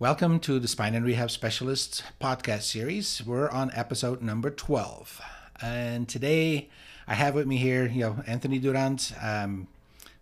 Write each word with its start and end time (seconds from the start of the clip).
Welcome 0.00 0.38
to 0.40 0.60
the 0.60 0.68
Spine 0.68 0.94
and 0.94 1.04
Rehab 1.04 1.28
Specialists 1.28 2.04
podcast 2.20 2.62
series. 2.62 3.20
We're 3.26 3.48
on 3.48 3.72
episode 3.74 4.22
number 4.22 4.48
12. 4.48 5.20
And 5.60 6.08
today 6.08 6.68
I 7.08 7.14
have 7.14 7.34
with 7.34 7.48
me 7.48 7.56
here, 7.56 7.88
you 7.88 8.02
know, 8.02 8.22
Anthony 8.24 8.60
Durant, 8.60 9.12
um, 9.20 9.66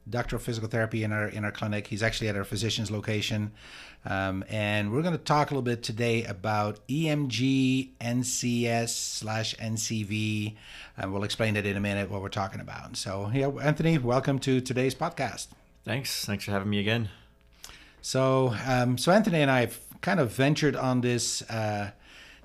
doctor 0.09 0.37
of 0.37 0.43
physical 0.43 0.71
therapy 0.71 1.05
in 1.05 1.13
our 1.13 1.29
in 1.29 1.45
our 1.45 1.51
clinic. 1.51 1.89
He's 1.89 2.03
actually 2.03 2.31
at 2.31 2.37
our 2.37 2.45
physician's 2.45 2.91
location. 2.91 3.53
Um, 4.07 4.47
and 4.49 4.95
we're 4.95 5.03
going 5.03 5.13
to 5.13 5.23
talk 5.23 5.51
a 5.51 5.55
little 5.55 5.61
bit 5.61 5.83
today 5.83 6.25
about 6.25 6.81
EMG, 6.89 7.91
NCS 8.01 8.89
slash 8.89 9.55
NCV, 9.57 10.55
and 10.97 11.13
we'll 11.13 11.25
explain 11.25 11.55
it 11.55 11.67
in 11.67 11.77
a 11.77 11.81
minute 11.81 12.11
what 12.11 12.23
we're 12.23 12.31
talking 12.31 12.61
about. 12.63 12.97
So, 12.97 13.31
yeah, 13.35 13.49
Anthony, 13.49 13.99
welcome 13.99 14.39
to 14.39 14.63
today's 14.63 14.95
podcast. 14.95 15.49
Thanks. 15.85 16.25
Thanks 16.25 16.45
for 16.45 16.53
having 16.53 16.71
me 16.71 16.79
again. 16.79 17.11
So, 18.07 18.55
um, 18.65 18.99
so 18.99 19.11
Anthony 19.11 19.41
and 19.41 19.51
I 19.51 19.63
have 19.63 19.81
kind 20.01 20.21
of 20.21 20.31
ventured 20.31 20.77
on 20.77 21.01
this 21.01 21.43
uh, 21.51 21.91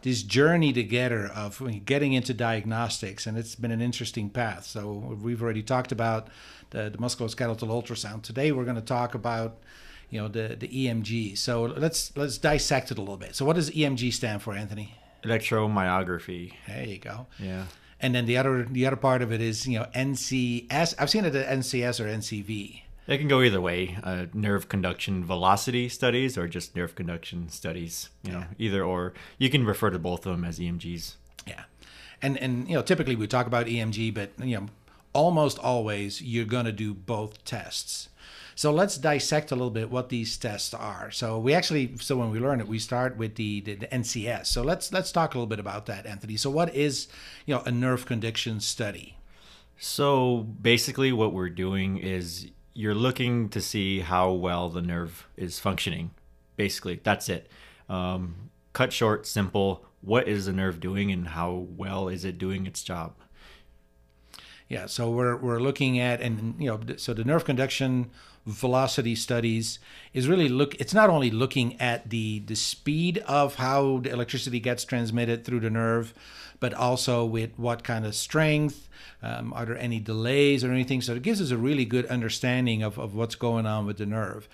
this 0.01 0.23
journey 0.23 0.73
together 0.73 1.27
of 1.35 1.61
getting 1.85 2.13
into 2.13 2.33
diagnostics, 2.33 3.27
and 3.27 3.37
it's 3.37 3.53
been 3.53 3.69
an 3.69 3.79
interesting 3.79 4.31
path. 4.31 4.65
So, 4.65 4.91
we've 5.21 5.39
already 5.39 5.61
talked 5.61 5.91
about 5.91 6.29
the, 6.71 6.89
the 6.89 6.97
musculoskeletal 6.97 7.67
ultrasound. 7.67 8.23
Today, 8.23 8.51
we're 8.51 8.63
going 8.63 8.77
to 8.77 8.81
talk 8.81 9.13
about 9.13 9.59
you 10.09 10.19
know 10.19 10.27
the 10.27 10.57
the 10.59 10.67
EMG. 10.67 11.37
So 11.37 11.65
let's 11.65 12.11
let's 12.17 12.39
dissect 12.39 12.89
it 12.89 12.97
a 12.97 13.01
little 13.01 13.17
bit. 13.17 13.35
So, 13.35 13.45
what 13.45 13.55
does 13.55 13.69
EMG 13.69 14.13
stand 14.13 14.41
for, 14.41 14.55
Anthony? 14.55 14.95
Electromyography. 15.23 16.53
There 16.67 16.85
you 16.85 16.97
go. 16.97 17.27
Yeah. 17.37 17.65
And 17.99 18.15
then 18.15 18.25
the 18.25 18.37
other 18.37 18.63
the 18.63 18.87
other 18.87 18.95
part 18.95 19.21
of 19.21 19.31
it 19.31 19.41
is 19.41 19.67
you 19.67 19.77
know 19.77 19.85
NCS. 19.93 20.95
I've 20.97 21.11
seen 21.11 21.23
it 21.23 21.35
at 21.35 21.47
NCS 21.59 21.99
or 21.99 22.05
NCV. 22.05 22.81
It 23.07 23.17
can 23.17 23.27
go 23.27 23.41
either 23.41 23.59
way. 23.59 23.97
Uh, 24.03 24.25
nerve 24.33 24.69
conduction 24.69 25.25
velocity 25.25 25.89
studies 25.89 26.37
or 26.37 26.47
just 26.47 26.75
nerve 26.75 26.95
conduction 26.95 27.49
studies. 27.49 28.09
You 28.23 28.31
know, 28.31 28.43
either 28.57 28.83
or. 28.83 29.13
You 29.37 29.49
can 29.49 29.65
refer 29.65 29.89
to 29.89 29.99
both 29.99 30.25
of 30.25 30.31
them 30.31 30.45
as 30.45 30.59
EMGs. 30.59 31.15
Yeah, 31.47 31.63
and 32.21 32.37
and 32.37 32.67
you 32.67 32.75
know 32.75 32.81
typically 32.81 33.15
we 33.15 33.27
talk 33.27 33.47
about 33.47 33.65
EMG, 33.65 34.13
but 34.13 34.31
you 34.37 34.57
know 34.57 34.67
almost 35.13 35.59
always 35.59 36.21
you're 36.21 36.45
going 36.45 36.65
to 36.65 36.71
do 36.71 36.93
both 36.93 37.43
tests. 37.43 38.09
So 38.55 38.71
let's 38.71 38.97
dissect 38.97 39.51
a 39.51 39.55
little 39.55 39.71
bit 39.71 39.89
what 39.89 40.09
these 40.09 40.37
tests 40.37 40.73
are. 40.73 41.09
So 41.09 41.39
we 41.39 41.53
actually, 41.53 41.97
so 41.97 42.17
when 42.17 42.31
we 42.31 42.39
learn 42.39 42.59
it, 42.59 42.67
we 42.67 42.79
start 42.79 43.17
with 43.17 43.35
the, 43.35 43.61
the, 43.61 43.75
the, 43.75 43.87
NCS. 43.87 44.47
So 44.47 44.61
let's 44.61 44.93
let's 44.93 45.11
talk 45.11 45.33
a 45.33 45.37
little 45.37 45.47
bit 45.47 45.59
about 45.59 45.85
that, 45.87 46.05
Anthony. 46.05 46.37
So 46.37 46.49
what 46.49 46.73
is 46.75 47.07
you 47.45 47.55
know 47.55 47.61
a 47.65 47.71
nerve 47.71 48.05
conduction 48.05 48.59
study? 48.59 49.17
So 49.79 50.45
basically, 50.61 51.11
what 51.11 51.33
we're 51.33 51.49
doing 51.49 51.97
is 51.97 52.51
you're 52.73 52.95
looking 52.95 53.49
to 53.49 53.61
see 53.61 53.99
how 53.99 54.31
well 54.31 54.69
the 54.69 54.81
nerve 54.81 55.27
is 55.35 55.59
functioning. 55.59 56.11
Basically, 56.55 56.99
that's 57.03 57.29
it. 57.29 57.49
Um, 57.89 58.49
cut 58.73 58.93
short, 58.93 59.25
simple. 59.25 59.85
What 60.01 60.27
is 60.27 60.45
the 60.45 60.53
nerve 60.53 60.79
doing, 60.79 61.11
and 61.11 61.29
how 61.29 61.67
well 61.75 62.07
is 62.07 62.25
it 62.25 62.37
doing 62.37 62.65
its 62.65 62.83
job? 62.83 63.13
Yeah, 64.67 64.85
so 64.85 65.11
we're 65.11 65.35
we're 65.35 65.59
looking 65.59 65.99
at 65.99 66.21
and 66.21 66.55
you 66.57 66.67
know 66.69 66.79
so 66.95 67.13
the 67.13 67.25
nerve 67.25 67.43
conduction 67.43 68.09
velocity 68.45 69.15
studies 69.15 69.79
is 70.13 70.29
really 70.29 70.47
look 70.47 70.75
it's 70.79 70.93
not 70.93 71.09
only 71.09 71.29
looking 71.29 71.79
at 71.79 72.09
the 72.09 72.39
the 72.39 72.55
speed 72.55 73.17
of 73.27 73.55
how 73.55 73.99
the 73.99 74.09
electricity 74.09 74.59
gets 74.61 74.85
transmitted 74.85 75.43
through 75.43 75.59
the 75.59 75.69
nerve 75.69 76.13
but 76.61 76.73
also 76.73 77.25
with 77.25 77.51
what 77.57 77.83
kind 77.83 78.05
of 78.05 78.15
strength 78.15 78.87
um, 79.21 79.51
are 79.51 79.65
there 79.65 79.77
any 79.77 79.99
delays 79.99 80.63
or 80.63 80.71
anything 80.71 81.01
so 81.01 81.13
it 81.13 81.21
gives 81.21 81.41
us 81.41 81.51
a 81.51 81.57
really 81.57 81.83
good 81.83 82.05
understanding 82.05 82.81
of, 82.81 82.97
of 82.97 83.13
what's 83.13 83.35
going 83.35 83.65
on 83.65 83.85
with 83.85 83.97
the 83.97 84.05
nerve 84.05 84.47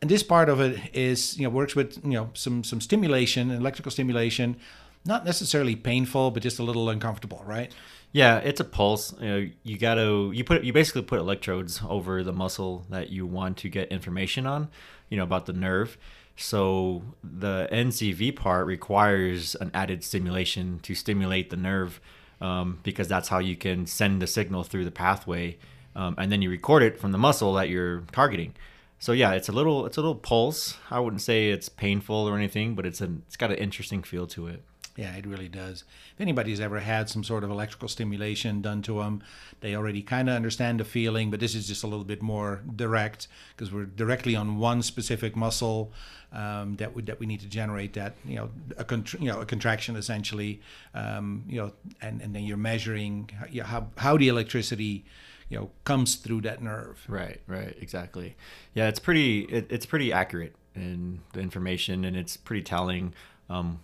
and 0.00 0.10
this 0.10 0.22
part 0.22 0.48
of 0.48 0.58
it 0.60 0.78
is 0.94 1.36
you 1.36 1.44
know 1.44 1.50
works 1.50 1.76
with 1.76 2.02
you 2.02 2.12
know 2.12 2.30
some 2.32 2.64
some 2.64 2.80
stimulation 2.80 3.50
electrical 3.50 3.92
stimulation 3.92 4.56
not 5.04 5.26
necessarily 5.26 5.76
painful 5.76 6.30
but 6.30 6.42
just 6.42 6.58
a 6.58 6.62
little 6.62 6.88
uncomfortable 6.88 7.42
right 7.46 7.74
yeah, 8.12 8.38
it's 8.38 8.60
a 8.60 8.64
pulse. 8.64 9.14
You 9.20 9.28
know, 9.28 9.50
you 9.62 9.78
gotta 9.78 10.30
you 10.34 10.42
put 10.42 10.64
you 10.64 10.72
basically 10.72 11.02
put 11.02 11.20
electrodes 11.20 11.80
over 11.88 12.24
the 12.24 12.32
muscle 12.32 12.84
that 12.90 13.10
you 13.10 13.24
want 13.24 13.58
to 13.58 13.68
get 13.68 13.92
information 13.92 14.46
on, 14.46 14.68
you 15.08 15.16
know, 15.16 15.22
about 15.22 15.46
the 15.46 15.52
nerve. 15.52 15.96
So 16.36 17.02
the 17.22 17.68
NCV 17.70 18.34
part 18.36 18.66
requires 18.66 19.54
an 19.56 19.70
added 19.74 20.02
stimulation 20.02 20.78
to 20.82 20.94
stimulate 20.94 21.50
the 21.50 21.56
nerve, 21.56 22.00
um, 22.40 22.78
because 22.82 23.08
that's 23.08 23.28
how 23.28 23.38
you 23.38 23.56
can 23.56 23.86
send 23.86 24.22
the 24.22 24.26
signal 24.26 24.64
through 24.64 24.84
the 24.84 24.90
pathway, 24.90 25.58
um, 25.94 26.14
and 26.16 26.32
then 26.32 26.40
you 26.40 26.50
record 26.50 26.82
it 26.82 26.98
from 26.98 27.12
the 27.12 27.18
muscle 27.18 27.52
that 27.54 27.68
you're 27.68 28.00
targeting. 28.12 28.54
So 28.98 29.12
yeah, 29.12 29.32
it's 29.32 29.48
a 29.48 29.52
little 29.52 29.86
it's 29.86 29.96
a 29.96 30.00
little 30.00 30.14
pulse. 30.14 30.76
I 30.90 31.00
wouldn't 31.00 31.22
say 31.22 31.50
it's 31.50 31.68
painful 31.68 32.16
or 32.16 32.36
anything, 32.36 32.74
but 32.74 32.86
it's 32.86 33.00
an 33.00 33.22
it's 33.26 33.36
got 33.36 33.50
an 33.50 33.56
interesting 33.56 34.02
feel 34.02 34.26
to 34.28 34.46
it. 34.46 34.62
Yeah, 34.96 35.14
it 35.16 35.26
really 35.26 35.48
does. 35.48 35.84
If 36.14 36.20
anybody's 36.20 36.60
ever 36.60 36.80
had 36.80 37.08
some 37.08 37.24
sort 37.24 37.44
of 37.44 37.50
electrical 37.50 37.88
stimulation 37.88 38.60
done 38.60 38.82
to 38.82 38.98
them, 38.98 39.22
they 39.60 39.74
already 39.74 40.02
kind 40.02 40.28
of 40.28 40.34
understand 40.34 40.80
the 40.80 40.84
feeling, 40.84 41.30
but 41.30 41.40
this 41.40 41.54
is 41.54 41.66
just 41.66 41.84
a 41.84 41.86
little 41.86 42.04
bit 42.04 42.20
more 42.20 42.62
direct 42.76 43.28
because 43.56 43.72
we're 43.72 43.84
directly 43.84 44.34
on 44.34 44.58
one 44.58 44.82
specific 44.82 45.36
muscle 45.36 45.92
um, 46.32 46.76
that 46.76 46.94
we 46.94 47.02
that 47.02 47.18
we 47.18 47.26
need 47.26 47.40
to 47.40 47.48
generate 47.48 47.94
that 47.94 48.14
you 48.24 48.36
know 48.36 48.50
a 48.78 48.96
you 49.18 49.26
know 49.26 49.40
a 49.40 49.46
contraction 49.46 49.96
essentially, 49.96 50.60
um, 50.94 51.44
you 51.48 51.60
know, 51.60 51.72
and 52.02 52.20
and 52.20 52.34
then 52.34 52.44
you're 52.44 52.56
measuring 52.56 53.30
how 53.64 53.86
how 53.96 54.16
the 54.16 54.28
electricity 54.28 55.04
you 55.48 55.58
know 55.58 55.70
comes 55.84 56.16
through 56.16 56.42
that 56.42 56.62
nerve. 56.62 57.04
Right, 57.08 57.40
right, 57.46 57.76
exactly. 57.80 58.36
Yeah, 58.74 58.88
it's 58.88 59.00
pretty 59.00 59.40
it, 59.42 59.66
it's 59.70 59.86
pretty 59.86 60.12
accurate 60.12 60.54
in 60.74 61.20
the 61.32 61.40
information, 61.40 62.04
and 62.04 62.16
it's 62.16 62.36
pretty 62.36 62.62
telling. 62.62 63.14
Um, 63.48 63.80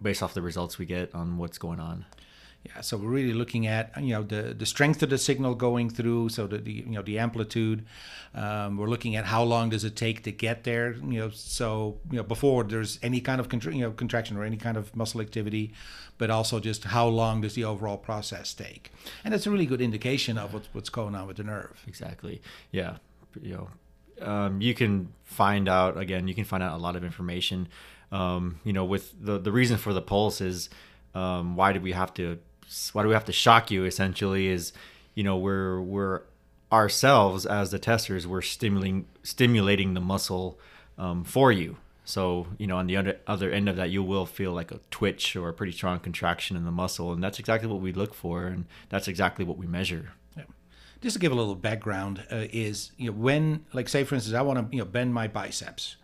based 0.00 0.22
off 0.22 0.34
the 0.34 0.42
results 0.42 0.78
we 0.78 0.86
get 0.86 1.14
on 1.14 1.38
what's 1.38 1.58
going 1.58 1.80
on. 1.80 2.04
Yeah, 2.66 2.80
so 2.80 2.96
we're 2.96 3.08
really 3.08 3.32
looking 3.32 3.68
at 3.68 3.92
you 4.02 4.14
know 4.14 4.22
the 4.22 4.52
the 4.52 4.66
strength 4.66 5.02
of 5.02 5.10
the 5.10 5.18
signal 5.18 5.54
going 5.54 5.90
through, 5.90 6.30
so 6.30 6.48
the, 6.48 6.58
the 6.58 6.72
you 6.72 6.86
know 6.86 7.02
the 7.02 7.18
amplitude. 7.18 7.86
Um, 8.34 8.76
we're 8.76 8.88
looking 8.88 9.14
at 9.14 9.26
how 9.26 9.44
long 9.44 9.70
does 9.70 9.84
it 9.84 9.94
take 9.94 10.24
to 10.24 10.32
get 10.32 10.64
there. 10.64 10.94
You 10.94 11.20
know, 11.20 11.30
so 11.30 11.98
you 12.10 12.16
know 12.16 12.24
before 12.24 12.64
there's 12.64 12.98
any 13.00 13.20
kind 13.20 13.40
of 13.40 13.48
contra- 13.48 13.72
you 13.72 13.82
know 13.82 13.92
contraction 13.92 14.36
or 14.36 14.44
any 14.44 14.56
kind 14.56 14.76
of 14.76 14.94
muscle 14.96 15.20
activity, 15.20 15.72
but 16.18 16.30
also 16.30 16.58
just 16.58 16.84
how 16.84 17.06
long 17.06 17.42
does 17.42 17.54
the 17.54 17.62
overall 17.62 17.96
process 17.96 18.52
take, 18.54 18.90
and 19.22 19.32
that's 19.32 19.46
a 19.46 19.50
really 19.52 19.66
good 19.66 19.80
indication 19.80 20.36
of 20.36 20.52
what's 20.52 20.68
what's 20.72 20.90
going 20.90 21.14
on 21.14 21.28
with 21.28 21.36
the 21.36 21.44
nerve. 21.44 21.84
Exactly. 21.86 22.42
Yeah. 22.72 22.96
You 23.40 23.54
know, 23.54 24.26
um, 24.26 24.60
you 24.60 24.74
can 24.74 25.12
find 25.22 25.68
out 25.68 25.96
again. 25.96 26.26
You 26.26 26.34
can 26.34 26.44
find 26.44 26.62
out 26.62 26.74
a 26.74 26.82
lot 26.82 26.96
of 26.96 27.04
information 27.04 27.68
um, 28.12 28.60
you 28.64 28.72
know, 28.72 28.84
with 28.84 29.14
the 29.20 29.38
the 29.38 29.52
reason 29.52 29.76
for 29.76 29.92
the 29.92 30.02
pulse 30.02 30.40
is 30.40 30.70
um, 31.14 31.56
why 31.56 31.72
do 31.72 31.80
we 31.80 31.92
have 31.92 32.14
to 32.14 32.38
why 32.92 33.02
do 33.02 33.08
we 33.08 33.14
have 33.14 33.24
to 33.26 33.32
shock 33.32 33.70
you? 33.70 33.84
Essentially, 33.84 34.48
is 34.48 34.72
you 35.14 35.24
know 35.24 35.36
we're 35.36 35.80
we're 35.80 36.22
ourselves 36.70 37.46
as 37.46 37.70
the 37.70 37.78
testers 37.78 38.26
we're 38.26 38.42
stimulating 38.42 39.06
stimulating 39.22 39.94
the 39.94 40.00
muscle 40.00 40.58
um, 40.96 41.24
for 41.24 41.52
you. 41.52 41.76
So 42.04 42.46
you 42.58 42.66
know 42.66 42.76
on 42.76 42.86
the 42.86 42.96
other 42.96 43.18
other 43.26 43.50
end 43.50 43.68
of 43.68 43.76
that 43.76 43.90
you 43.90 44.02
will 44.02 44.26
feel 44.26 44.52
like 44.52 44.70
a 44.70 44.80
twitch 44.90 45.36
or 45.36 45.48
a 45.48 45.52
pretty 45.52 45.72
strong 45.72 46.00
contraction 46.00 46.56
in 46.56 46.64
the 46.64 46.70
muscle, 46.72 47.12
and 47.12 47.22
that's 47.22 47.38
exactly 47.38 47.68
what 47.68 47.80
we 47.80 47.92
look 47.92 48.14
for, 48.14 48.46
and 48.46 48.64
that's 48.88 49.08
exactly 49.08 49.44
what 49.44 49.58
we 49.58 49.66
measure 49.66 50.12
just 51.00 51.14
to 51.14 51.20
give 51.20 51.32
a 51.32 51.34
little 51.34 51.54
background 51.54 52.24
uh, 52.30 52.46
is 52.52 52.92
you 52.96 53.10
know 53.10 53.16
when 53.16 53.64
like 53.72 53.88
say 53.88 54.04
for 54.04 54.14
instance 54.14 54.34
i 54.34 54.42
want 54.42 54.58
to 54.58 54.76
you 54.76 54.82
know 54.82 54.88
bend 54.88 55.14
my 55.14 55.28
biceps 55.28 55.96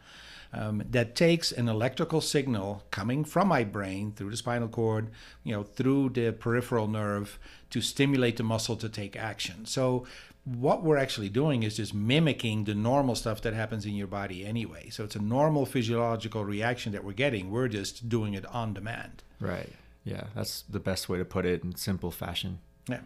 um, 0.54 0.82
that 0.90 1.14
takes 1.14 1.52
an 1.52 1.68
electrical 1.68 2.20
signal 2.20 2.82
coming 2.90 3.24
from 3.24 3.48
my 3.48 3.64
brain 3.64 4.12
through 4.12 4.30
the 4.30 4.36
spinal 4.36 4.68
cord, 4.68 5.10
you 5.42 5.52
know, 5.52 5.62
through 5.62 6.10
the 6.10 6.32
peripheral 6.32 6.88
nerve 6.88 7.38
to 7.70 7.80
stimulate 7.80 8.36
the 8.36 8.42
muscle 8.42 8.76
to 8.76 8.88
take 8.88 9.16
action. 9.16 9.66
So 9.66 10.06
what 10.44 10.82
we're 10.82 10.98
actually 10.98 11.30
doing 11.30 11.62
is 11.62 11.76
just 11.76 11.94
mimicking 11.94 12.64
the 12.64 12.74
normal 12.74 13.14
stuff 13.14 13.40
that 13.42 13.54
happens 13.54 13.86
in 13.86 13.94
your 13.94 14.06
body 14.06 14.44
anyway. 14.44 14.90
So 14.90 15.04
it's 15.04 15.16
a 15.16 15.22
normal 15.22 15.64
physiological 15.64 16.44
reaction 16.44 16.92
that 16.92 17.02
we're 17.02 17.12
getting. 17.12 17.50
We're 17.50 17.68
just 17.68 18.08
doing 18.08 18.34
it 18.34 18.44
on 18.46 18.74
demand. 18.74 19.22
Right. 19.40 19.70
Yeah, 20.04 20.24
that's 20.34 20.62
the 20.62 20.80
best 20.80 21.08
way 21.08 21.16
to 21.18 21.24
put 21.24 21.46
it 21.46 21.64
in 21.64 21.76
simple 21.76 22.10
fashion. 22.10 22.58
Yeah. 22.88 23.00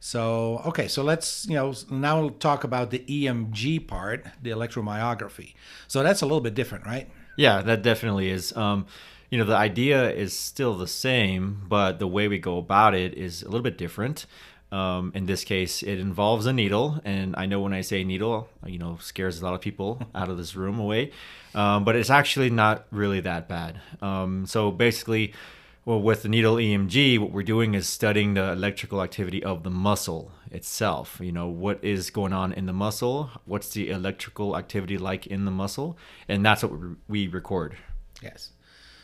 So, 0.00 0.62
okay, 0.66 0.88
so 0.88 1.02
let's, 1.02 1.46
you 1.48 1.54
know, 1.54 1.74
now 1.90 2.20
we'll 2.20 2.30
talk 2.30 2.64
about 2.64 2.90
the 2.90 3.00
EMG 3.00 3.86
part, 3.86 4.26
the 4.42 4.50
electromyography. 4.50 5.54
So 5.88 6.02
that's 6.02 6.22
a 6.22 6.26
little 6.26 6.40
bit 6.40 6.54
different, 6.54 6.86
right? 6.86 7.08
Yeah, 7.36 7.62
that 7.62 7.82
definitely 7.82 8.30
is. 8.30 8.56
Um, 8.56 8.86
you 9.30 9.38
know, 9.38 9.44
the 9.44 9.56
idea 9.56 10.10
is 10.10 10.32
still 10.32 10.76
the 10.76 10.86
same, 10.86 11.62
but 11.68 11.98
the 11.98 12.06
way 12.06 12.28
we 12.28 12.38
go 12.38 12.58
about 12.58 12.94
it 12.94 13.14
is 13.14 13.42
a 13.42 13.46
little 13.46 13.62
bit 13.62 13.76
different. 13.76 14.26
Um, 14.70 15.12
in 15.14 15.26
this 15.26 15.44
case, 15.44 15.82
it 15.82 15.98
involves 15.98 16.46
a 16.46 16.52
needle, 16.52 17.00
and 17.04 17.34
I 17.36 17.46
know 17.46 17.60
when 17.60 17.72
I 17.72 17.80
say 17.80 18.04
needle, 18.04 18.48
you 18.66 18.78
know, 18.78 18.98
scares 19.00 19.40
a 19.40 19.44
lot 19.44 19.54
of 19.54 19.60
people 19.60 20.00
out 20.14 20.28
of 20.28 20.36
this 20.36 20.54
room 20.54 20.78
away, 20.78 21.12
um, 21.54 21.84
but 21.84 21.96
it's 21.96 22.10
actually 22.10 22.50
not 22.50 22.86
really 22.90 23.20
that 23.20 23.48
bad. 23.48 23.80
Um, 24.02 24.44
so 24.46 24.70
basically, 24.70 25.32
well, 25.88 26.02
with 26.02 26.20
the 26.20 26.28
needle 26.28 26.56
EMG, 26.56 27.18
what 27.18 27.32
we're 27.32 27.42
doing 27.42 27.72
is 27.72 27.88
studying 27.88 28.34
the 28.34 28.52
electrical 28.52 29.00
activity 29.02 29.42
of 29.42 29.62
the 29.62 29.70
muscle 29.70 30.32
itself. 30.50 31.18
You 31.18 31.32
know, 31.32 31.48
what 31.48 31.82
is 31.82 32.10
going 32.10 32.34
on 32.34 32.52
in 32.52 32.66
the 32.66 32.74
muscle? 32.74 33.30
What's 33.46 33.70
the 33.70 33.88
electrical 33.88 34.54
activity 34.54 34.98
like 34.98 35.26
in 35.26 35.46
the 35.46 35.50
muscle? 35.50 35.96
And 36.28 36.44
that's 36.44 36.62
what 36.62 36.72
we 37.08 37.26
record. 37.26 37.78
Yes. 38.22 38.50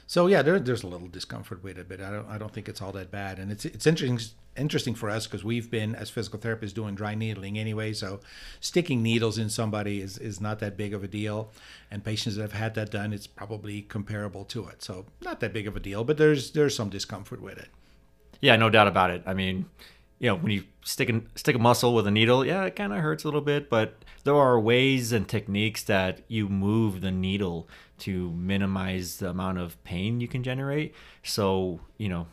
So 0.06 0.26
yeah, 0.26 0.42
there, 0.42 0.60
there's 0.60 0.82
a 0.82 0.86
little 0.86 1.08
discomfort 1.08 1.64
with 1.64 1.78
it, 1.78 1.88
but 1.88 2.02
I 2.02 2.10
don't 2.10 2.28
I 2.28 2.36
don't 2.36 2.52
think 2.52 2.68
it's 2.68 2.82
all 2.82 2.92
that 2.92 3.10
bad. 3.10 3.38
And 3.38 3.50
it's 3.50 3.64
it's 3.64 3.86
interesting 3.86 4.20
interesting 4.56 4.94
for 4.94 5.10
us 5.10 5.26
because 5.26 5.44
we've 5.44 5.70
been 5.70 5.94
as 5.94 6.10
physical 6.10 6.38
therapists 6.38 6.74
doing 6.74 6.94
dry 6.94 7.14
needling 7.14 7.58
anyway. 7.58 7.92
So 7.92 8.20
sticking 8.60 9.02
needles 9.02 9.38
in 9.38 9.50
somebody 9.50 10.00
is 10.00 10.18
is 10.18 10.40
not 10.40 10.58
that 10.60 10.76
big 10.76 10.94
of 10.94 11.02
a 11.04 11.08
deal. 11.08 11.50
And 11.90 12.04
patients 12.04 12.36
that 12.36 12.42
have 12.42 12.52
had 12.52 12.74
that 12.74 12.90
done, 12.90 13.12
it's 13.12 13.26
probably 13.26 13.82
comparable 13.82 14.44
to 14.46 14.66
it. 14.68 14.82
So 14.82 15.06
not 15.22 15.40
that 15.40 15.52
big 15.52 15.66
of 15.66 15.76
a 15.76 15.80
deal, 15.80 16.04
but 16.04 16.16
there's 16.16 16.52
there's 16.52 16.74
some 16.74 16.90
discomfort 16.90 17.40
with 17.40 17.58
it. 17.58 17.68
Yeah, 18.40 18.56
no 18.56 18.70
doubt 18.70 18.88
about 18.88 19.10
it. 19.10 19.22
I 19.26 19.34
mean, 19.34 19.66
you 20.18 20.28
know, 20.28 20.36
when 20.36 20.52
you 20.52 20.64
stick 20.82 21.10
a, 21.10 21.22
stick 21.34 21.56
a 21.56 21.58
muscle 21.58 21.94
with 21.94 22.06
a 22.06 22.10
needle, 22.10 22.44
yeah, 22.46 22.64
it 22.64 22.76
kind 22.76 22.92
of 22.92 23.00
hurts 23.00 23.24
a 23.24 23.26
little 23.26 23.40
bit, 23.40 23.68
but 23.68 24.04
there 24.24 24.34
are 24.34 24.58
ways 24.58 25.12
and 25.12 25.28
techniques 25.28 25.82
that 25.84 26.22
you 26.28 26.48
move 26.48 27.00
the 27.00 27.10
needle 27.10 27.68
to 27.98 28.30
minimize 28.32 29.18
the 29.18 29.30
amount 29.30 29.58
of 29.58 29.82
pain 29.84 30.20
you 30.20 30.28
can 30.28 30.42
generate. 30.42 30.94
So, 31.22 31.80
you 31.98 32.08
know, 32.08 32.26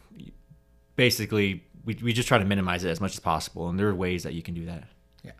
basically, 0.95 1.63
we, 1.85 1.97
we 2.01 2.13
just 2.13 2.27
try 2.27 2.37
to 2.37 2.45
minimize 2.45 2.83
it 2.83 2.89
as 2.89 3.01
much 3.01 3.13
as 3.13 3.19
possible, 3.19 3.69
and 3.69 3.79
there 3.79 3.87
are 3.87 3.95
ways 3.95 4.23
that 4.23 4.33
you 4.33 4.41
can 4.41 4.53
do 4.53 4.65
that. 4.65 4.83
Yeah, 5.23 5.31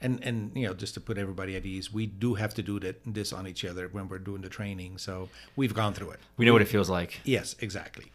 and 0.00 0.22
and 0.24 0.52
you 0.54 0.66
know, 0.66 0.74
just 0.74 0.94
to 0.94 1.00
put 1.00 1.18
everybody 1.18 1.56
at 1.56 1.64
ease, 1.64 1.92
we 1.92 2.06
do 2.06 2.34
have 2.34 2.54
to 2.54 2.62
do 2.62 2.80
that 2.80 3.00
this 3.06 3.32
on 3.32 3.46
each 3.46 3.64
other 3.64 3.88
when 3.88 4.08
we're 4.08 4.18
doing 4.18 4.42
the 4.42 4.48
training. 4.48 4.98
So 4.98 5.28
we've 5.56 5.74
gone 5.74 5.94
through 5.94 6.10
it. 6.10 6.20
We 6.36 6.44
know 6.44 6.52
what 6.52 6.62
it 6.62 6.68
feels 6.68 6.90
like. 6.90 7.20
Yes, 7.24 7.56
exactly. 7.60 8.12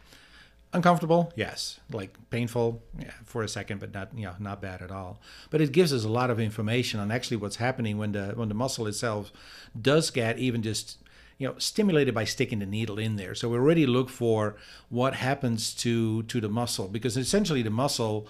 Uncomfortable, 0.72 1.32
yes. 1.36 1.78
Like 1.92 2.16
painful, 2.30 2.82
yeah, 2.98 3.12
for 3.24 3.44
a 3.44 3.48
second, 3.48 3.78
but 3.78 3.94
not 3.94 4.08
you 4.16 4.24
know 4.24 4.34
not 4.40 4.60
bad 4.60 4.82
at 4.82 4.90
all. 4.90 5.20
But 5.50 5.60
it 5.60 5.70
gives 5.70 5.92
us 5.92 6.04
a 6.04 6.08
lot 6.08 6.30
of 6.30 6.40
information 6.40 6.98
on 6.98 7.12
actually 7.12 7.36
what's 7.36 7.56
happening 7.56 7.96
when 7.96 8.10
the 8.10 8.32
when 8.34 8.48
the 8.48 8.56
muscle 8.56 8.88
itself 8.88 9.32
does 9.80 10.10
get 10.10 10.38
even 10.38 10.62
just 10.62 10.98
you 11.38 11.48
know 11.48 11.54
stimulated 11.58 12.14
by 12.14 12.24
sticking 12.24 12.60
the 12.60 12.66
needle 12.66 12.98
in 12.98 13.16
there. 13.16 13.34
So 13.34 13.48
we 13.48 13.56
already 13.56 13.86
look 13.86 14.08
for 14.08 14.56
what 14.88 15.14
happens 15.14 15.74
to 15.74 16.22
to 16.24 16.40
the 16.40 16.48
muscle 16.48 16.88
because 16.88 17.16
essentially 17.16 17.62
the 17.62 17.70
muscle 17.70 18.28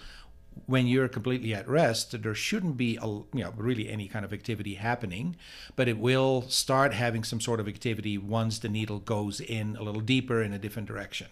when 0.66 0.86
you're 0.86 1.08
completely 1.08 1.52
at 1.52 1.68
rest, 1.68 2.22
there 2.22 2.34
shouldn't 2.34 2.76
be 2.76 2.96
a, 3.02 3.06
you 3.06 3.26
know 3.32 3.52
really 3.56 3.88
any 3.88 4.08
kind 4.08 4.24
of 4.24 4.32
activity 4.32 4.74
happening, 4.74 5.36
but 5.76 5.88
it 5.88 5.98
will 5.98 6.42
start 6.42 6.94
having 6.94 7.24
some 7.24 7.40
sort 7.40 7.60
of 7.60 7.68
activity 7.68 8.16
once 8.18 8.58
the 8.58 8.68
needle 8.68 8.98
goes 9.00 9.40
in 9.40 9.76
a 9.76 9.82
little 9.82 10.00
deeper 10.00 10.42
in 10.42 10.52
a 10.52 10.58
different 10.58 10.88
direction. 10.88 11.26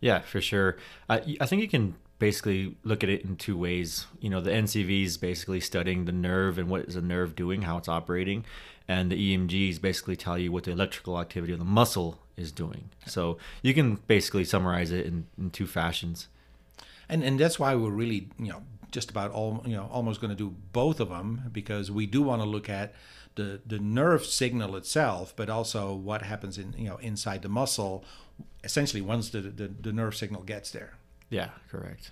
Yeah, 0.00 0.20
for 0.20 0.40
sure. 0.40 0.76
Uh, 1.08 1.20
I 1.40 1.46
think 1.46 1.62
you 1.62 1.68
can 1.68 1.94
basically 2.18 2.76
look 2.84 3.02
at 3.02 3.10
it 3.10 3.24
in 3.24 3.36
two 3.36 3.56
ways. 3.56 4.06
You 4.20 4.30
know, 4.30 4.40
the 4.40 4.50
NCV 4.50 5.04
is 5.04 5.18
basically 5.18 5.60
studying 5.60 6.04
the 6.04 6.12
nerve 6.12 6.58
and 6.58 6.68
what 6.68 6.82
is 6.82 6.94
the 6.94 7.02
nerve 7.02 7.34
doing, 7.34 7.62
how 7.62 7.78
it's 7.78 7.88
operating, 7.88 8.44
and 8.90 9.12
the 9.12 9.36
EMGs 9.36 9.80
basically 9.80 10.16
tell 10.16 10.36
you 10.36 10.50
what 10.50 10.64
the 10.64 10.72
electrical 10.72 11.20
activity 11.20 11.52
of 11.52 11.60
the 11.60 11.64
muscle 11.64 12.18
is 12.36 12.50
doing. 12.50 12.90
So 13.06 13.38
you 13.62 13.72
can 13.72 13.94
basically 14.08 14.44
summarize 14.44 14.90
it 14.90 15.06
in, 15.06 15.28
in 15.38 15.50
two 15.50 15.68
fashions. 15.68 16.26
And 17.08 17.22
and 17.22 17.38
that's 17.38 17.58
why 17.60 17.76
we're 17.76 17.98
really 18.04 18.30
you 18.36 18.50
know 18.52 18.62
just 18.90 19.08
about 19.08 19.30
all 19.30 19.62
you 19.64 19.76
know 19.76 19.88
almost 19.92 20.20
going 20.20 20.32
to 20.36 20.36
do 20.36 20.56
both 20.72 20.98
of 20.98 21.08
them 21.08 21.28
because 21.52 21.88
we 21.88 22.04
do 22.06 22.20
want 22.20 22.42
to 22.42 22.48
look 22.48 22.68
at 22.68 22.92
the 23.36 23.60
the 23.64 23.78
nerve 23.78 24.26
signal 24.26 24.74
itself, 24.74 25.34
but 25.36 25.48
also 25.48 25.94
what 25.94 26.22
happens 26.22 26.58
in 26.58 26.74
you 26.76 26.88
know 26.88 26.96
inside 26.96 27.42
the 27.42 27.48
muscle 27.48 28.04
essentially 28.64 29.02
once 29.02 29.30
the, 29.30 29.40
the, 29.40 29.68
the 29.68 29.92
nerve 29.92 30.16
signal 30.16 30.42
gets 30.42 30.70
there. 30.72 30.94
Yeah, 31.28 31.50
correct. 31.70 32.10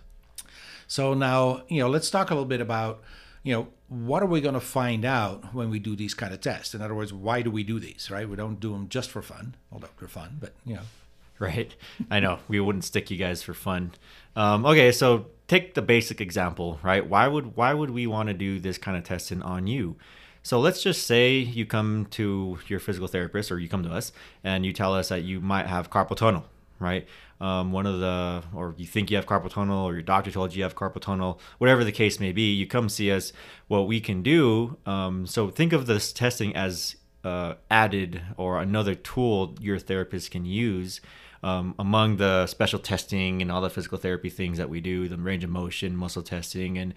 So 0.86 1.12
now, 1.12 1.62
you 1.68 1.80
know, 1.80 1.88
let's 1.88 2.08
talk 2.08 2.30
a 2.30 2.34
little 2.34 2.48
bit 2.48 2.62
about, 2.62 3.02
you 3.48 3.54
know, 3.54 3.68
what 3.88 4.22
are 4.22 4.26
we 4.26 4.42
going 4.42 4.52
to 4.52 4.60
find 4.60 5.06
out 5.06 5.54
when 5.54 5.70
we 5.70 5.78
do 5.78 5.96
these 5.96 6.12
kind 6.12 6.34
of 6.34 6.40
tests? 6.42 6.74
In 6.74 6.82
other 6.82 6.94
words, 6.94 7.14
why 7.14 7.40
do 7.40 7.50
we 7.50 7.64
do 7.64 7.80
these, 7.80 8.10
right? 8.10 8.28
We 8.28 8.36
don't 8.36 8.60
do 8.60 8.72
them 8.72 8.90
just 8.90 9.10
for 9.10 9.22
fun, 9.22 9.56
although 9.72 9.88
they're 9.98 10.06
fun, 10.06 10.36
but, 10.38 10.52
you 10.66 10.74
know. 10.74 10.82
Right. 11.40 11.72
I 12.10 12.18
know. 12.18 12.40
We 12.48 12.58
wouldn't 12.58 12.82
stick 12.82 13.12
you 13.12 13.16
guys 13.16 13.44
for 13.44 13.54
fun. 13.54 13.92
Um, 14.34 14.66
okay, 14.66 14.90
so 14.90 15.26
take 15.46 15.74
the 15.74 15.82
basic 15.82 16.20
example, 16.20 16.80
right? 16.82 17.06
Why 17.06 17.28
would 17.28 17.54
why 17.54 17.72
would 17.72 17.90
we 17.90 18.08
want 18.08 18.26
to 18.26 18.34
do 18.34 18.58
this 18.58 18.76
kind 18.76 18.96
of 18.96 19.04
testing 19.04 19.40
on 19.42 19.68
you? 19.68 19.94
So 20.42 20.58
let's 20.58 20.82
just 20.82 21.06
say 21.06 21.36
you 21.36 21.64
come 21.64 22.06
to 22.10 22.58
your 22.66 22.80
physical 22.80 23.06
therapist 23.06 23.52
or 23.52 23.60
you 23.60 23.68
come 23.68 23.84
to 23.84 23.92
us 23.92 24.10
and 24.42 24.66
you 24.66 24.72
tell 24.72 24.92
us 24.92 25.10
that 25.10 25.22
you 25.22 25.40
might 25.40 25.66
have 25.66 25.90
carpal 25.90 26.16
tunnel, 26.16 26.44
right? 26.78 27.06
Um, 27.40 27.72
one 27.72 27.86
of 27.86 28.00
the, 28.00 28.42
or 28.54 28.74
you 28.76 28.86
think 28.86 29.10
you 29.10 29.16
have 29.16 29.26
carpal 29.26 29.50
tunnel 29.50 29.86
or 29.86 29.92
your 29.92 30.02
doctor 30.02 30.30
told 30.30 30.52
you 30.52 30.58
you 30.58 30.62
have 30.64 30.74
carpal 30.74 31.00
tunnel, 31.00 31.40
whatever 31.58 31.84
the 31.84 31.92
case 31.92 32.18
may 32.18 32.32
be, 32.32 32.52
you 32.52 32.66
come 32.66 32.88
see 32.88 33.10
us. 33.12 33.32
What 33.68 33.86
we 33.86 34.00
can 34.00 34.22
do, 34.22 34.76
um, 34.86 35.26
so 35.26 35.50
think 35.50 35.72
of 35.72 35.86
this 35.86 36.12
testing 36.12 36.54
as 36.56 36.96
uh, 37.24 37.54
added 37.70 38.22
or 38.36 38.60
another 38.60 38.94
tool 38.94 39.56
your 39.60 39.78
therapist 39.78 40.30
can 40.30 40.44
use 40.44 41.00
um, 41.42 41.74
among 41.78 42.16
the 42.16 42.46
special 42.46 42.78
testing 42.78 43.42
and 43.42 43.50
all 43.50 43.60
the 43.60 43.70
physical 43.70 43.98
therapy 43.98 44.30
things 44.30 44.58
that 44.58 44.68
we 44.68 44.80
do, 44.80 45.08
the 45.08 45.16
range 45.16 45.44
of 45.44 45.50
motion, 45.50 45.96
muscle 45.96 46.22
testing, 46.22 46.78
and 46.78 46.94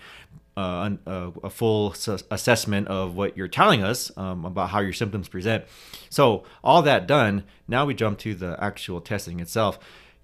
uh, 0.57 0.89
a, 1.05 1.31
a, 1.43 1.49
full 1.49 1.91
assessment 2.29 2.87
of 2.89 3.15
what 3.15 3.37
you're 3.37 3.47
telling 3.47 3.83
us 3.83 4.11
um, 4.17 4.43
about 4.43 4.69
how 4.69 4.79
your 4.79 4.93
symptoms 4.93 5.29
present. 5.29 5.63
So 6.09 6.43
all 6.63 6.81
that 6.81 7.07
done, 7.07 7.45
now 7.67 7.85
we 7.85 7.93
jump 7.93 8.19
to 8.19 8.35
the 8.35 8.57
actual 8.59 8.99
testing 8.99 9.39
itself. 9.39 9.79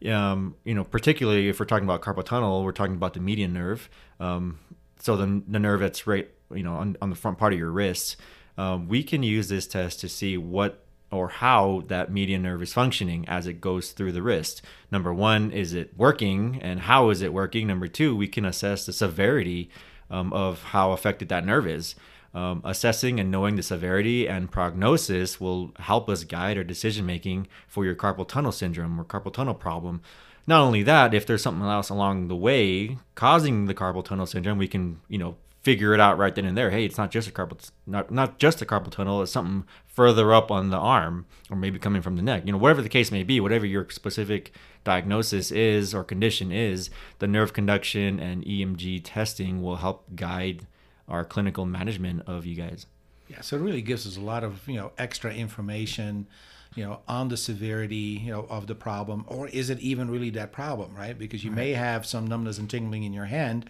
Um, 0.06 0.56
you 0.64 0.76
know, 0.76 0.84
particularly 0.84 1.48
if 1.48 1.60
we're 1.60 1.66
talking 1.66 1.86
about 1.86 2.02
carpal 2.02 2.26
tunnel, 2.26 2.64
we're 2.64 2.74
talking 2.74 2.96
about 2.96 3.14
the 3.14 3.20
median 3.20 3.54
nerve. 3.54 3.90
Um, 4.20 4.60
so 5.00 5.16
the, 5.16 5.42
the 5.48 5.60
nerve 5.60 5.80
that's 5.80 6.06
right, 6.06 6.30
you 6.54 6.64
know, 6.64 6.74
on, 6.74 6.98
on 7.02 7.10
the 7.10 7.16
front 7.16 7.38
part 7.38 7.54
of 7.54 7.60
your 7.60 7.72
wrist. 7.72 8.18
Um, 8.58 8.88
we 8.88 9.04
can 9.04 9.24
use 9.24 9.48
this 9.48 9.66
test 9.66 10.00
to 10.02 10.10
see 10.10 10.38
what 10.38 10.84
or 11.12 11.30
how 11.30 11.84
that 11.88 12.12
median 12.12 12.44
nerve 12.44 12.62
is 12.62 12.74
functioning 12.74 13.28
as 13.28 13.48
it 13.48 13.62
goes 13.62 13.92
through 13.92 14.12
the 14.12 14.22
wrist. 14.22 14.62
Number 14.92 15.14
one, 15.14 15.52
is 15.52 15.74
it 15.74 15.98
working 15.98 16.60
and 16.62 16.82
how 16.82 17.10
is 17.10 17.22
it 17.22 17.34
working? 17.34 17.68
Number 17.68 17.88
two, 17.88 18.16
we 18.16 18.28
can 18.28 18.46
assess 18.46 18.86
the 18.86 18.94
severity 18.94 19.70
um, 20.10 20.34
of 20.34 20.62
how 20.64 20.92
affected 20.92 21.30
that 21.30 21.46
nerve 21.46 21.68
is. 21.68 21.96
Um, 22.34 22.62
assessing 22.66 23.20
and 23.20 23.32
knowing 23.32 23.56
the 23.56 23.64
severity 23.64 24.28
and 24.28 24.52
prognosis 24.52 25.40
will 25.40 25.72
help 25.80 26.10
us 26.10 26.24
guide 26.24 26.58
our 26.58 26.64
decision 26.64 27.06
making 27.06 27.48
for 27.68 27.86
your 27.86 27.96
carpal 27.96 28.28
tunnel 28.28 28.52
syndrome 28.52 29.00
or 29.00 29.06
carpal 29.06 29.34
tunnel 29.34 29.56
problem. 29.56 30.02
Not 30.46 30.62
only 30.62 30.84
that, 30.84 31.14
if 31.14 31.26
there's 31.26 31.42
something 31.42 31.68
else 31.68 31.90
along 31.90 32.28
the 32.28 32.36
way 32.36 32.98
causing 33.16 33.66
the 33.66 33.74
carpal 33.74 34.04
tunnel 34.04 34.26
syndrome, 34.26 34.58
we 34.58 34.68
can, 34.68 35.00
you 35.08 35.18
know, 35.18 35.36
figure 35.68 35.94
it 35.94 36.00
out 36.00 36.18
right 36.18 36.34
then 36.34 36.46
and 36.46 36.58
there. 36.58 36.72
Hey, 36.72 36.86
it's 36.86 36.98
not 36.98 37.12
just 37.12 37.28
a 37.28 37.32
carpal 37.32 37.60
not 37.86 38.10
not 38.10 38.40
just 38.40 38.62
a 38.62 38.66
carpal 38.66 38.90
tunnel. 38.90 39.22
It's 39.22 39.34
something 39.34 39.66
further 39.86 40.34
up 40.34 40.50
on 40.50 40.70
the 40.70 40.78
arm, 40.78 41.26
or 41.52 41.58
maybe 41.58 41.78
coming 41.78 42.02
from 42.02 42.16
the 42.16 42.22
neck. 42.22 42.44
You 42.46 42.54
know, 42.54 42.58
whatever 42.58 42.82
the 42.82 42.88
case 42.88 43.12
may 43.12 43.24
be, 43.24 43.42
whatever 43.42 43.66
your 43.66 43.86
specific 43.90 44.54
diagnosis 44.86 45.52
is 45.52 45.94
or 45.94 46.06
condition 46.06 46.54
is, 46.54 46.90
the 47.20 47.28
nerve 47.28 47.52
conduction 47.52 48.18
and 48.18 48.46
EMG 48.46 49.02
testing 49.04 49.62
will 49.62 49.76
help 49.76 50.06
guide 50.16 50.68
our 51.10 51.26
clinical 51.26 51.66
management 51.66 52.24
of 52.26 52.46
you 52.46 52.56
guys. 52.56 52.86
Yeah, 53.28 53.42
so 53.42 53.58
it 53.58 53.60
really 53.60 53.82
gives 53.82 54.08
us 54.08 54.16
a 54.16 54.22
lot 54.22 54.46
of 54.46 54.66
you 54.70 54.78
know 54.78 54.94
extra 54.98 55.34
information 55.34 56.28
you 56.76 56.86
know 56.86 57.00
on 57.10 57.28
the 57.28 57.36
severity 57.36 58.22
you 58.24 58.32
know 58.32 58.48
of 58.50 58.68
the 58.68 58.76
problem 58.76 59.26
or 59.28 59.50
is 59.50 59.70
it 59.70 59.82
even 59.82 60.10
really 60.10 60.30
that 60.30 60.54
problem 60.54 60.96
right 60.96 61.18
because 61.18 61.44
you 61.44 61.50
right. 61.50 61.58
may 61.58 61.72
have 61.74 62.06
some 62.06 62.26
numbness 62.26 62.58
and 62.58 62.70
tingling 62.70 63.04
in 63.04 63.12
your 63.12 63.26
hand 63.26 63.70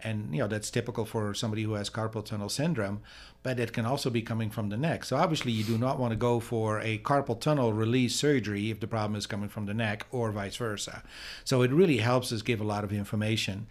and 0.00 0.32
you 0.32 0.40
know 0.40 0.46
that's 0.46 0.70
typical 0.70 1.04
for 1.04 1.34
somebody 1.34 1.62
who 1.62 1.74
has 1.74 1.90
carpal 1.90 2.24
tunnel 2.24 2.48
syndrome 2.48 3.00
but 3.42 3.58
it 3.58 3.72
can 3.72 3.86
also 3.86 4.10
be 4.10 4.20
coming 4.20 4.50
from 4.50 4.68
the 4.68 4.76
neck. 4.76 5.04
So 5.04 5.16
obviously 5.16 5.52
you 5.52 5.64
do 5.64 5.78
not 5.78 5.98
want 5.98 6.10
to 6.10 6.16
go 6.16 6.40
for 6.40 6.80
a 6.80 6.98
carpal 6.98 7.40
tunnel 7.40 7.72
release 7.72 8.16
surgery 8.16 8.70
if 8.70 8.80
the 8.80 8.86
problem 8.86 9.16
is 9.16 9.26
coming 9.26 9.48
from 9.48 9.66
the 9.66 9.74
neck 9.74 10.06
or 10.10 10.32
vice 10.32 10.56
versa. 10.56 11.02
So 11.44 11.62
it 11.62 11.70
really 11.70 11.98
helps 11.98 12.32
us 12.32 12.42
give 12.42 12.60
a 12.60 12.64
lot 12.64 12.84
of 12.84 12.92
information. 12.92 13.66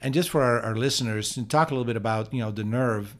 And 0.00 0.12
just 0.12 0.28
for 0.28 0.42
our, 0.42 0.60
our 0.60 0.76
listeners 0.76 1.38
talk 1.48 1.70
a 1.70 1.74
little 1.74 1.86
bit 1.86 1.96
about 1.96 2.32
you 2.32 2.40
know 2.40 2.50
the 2.50 2.64
nerve 2.64 3.16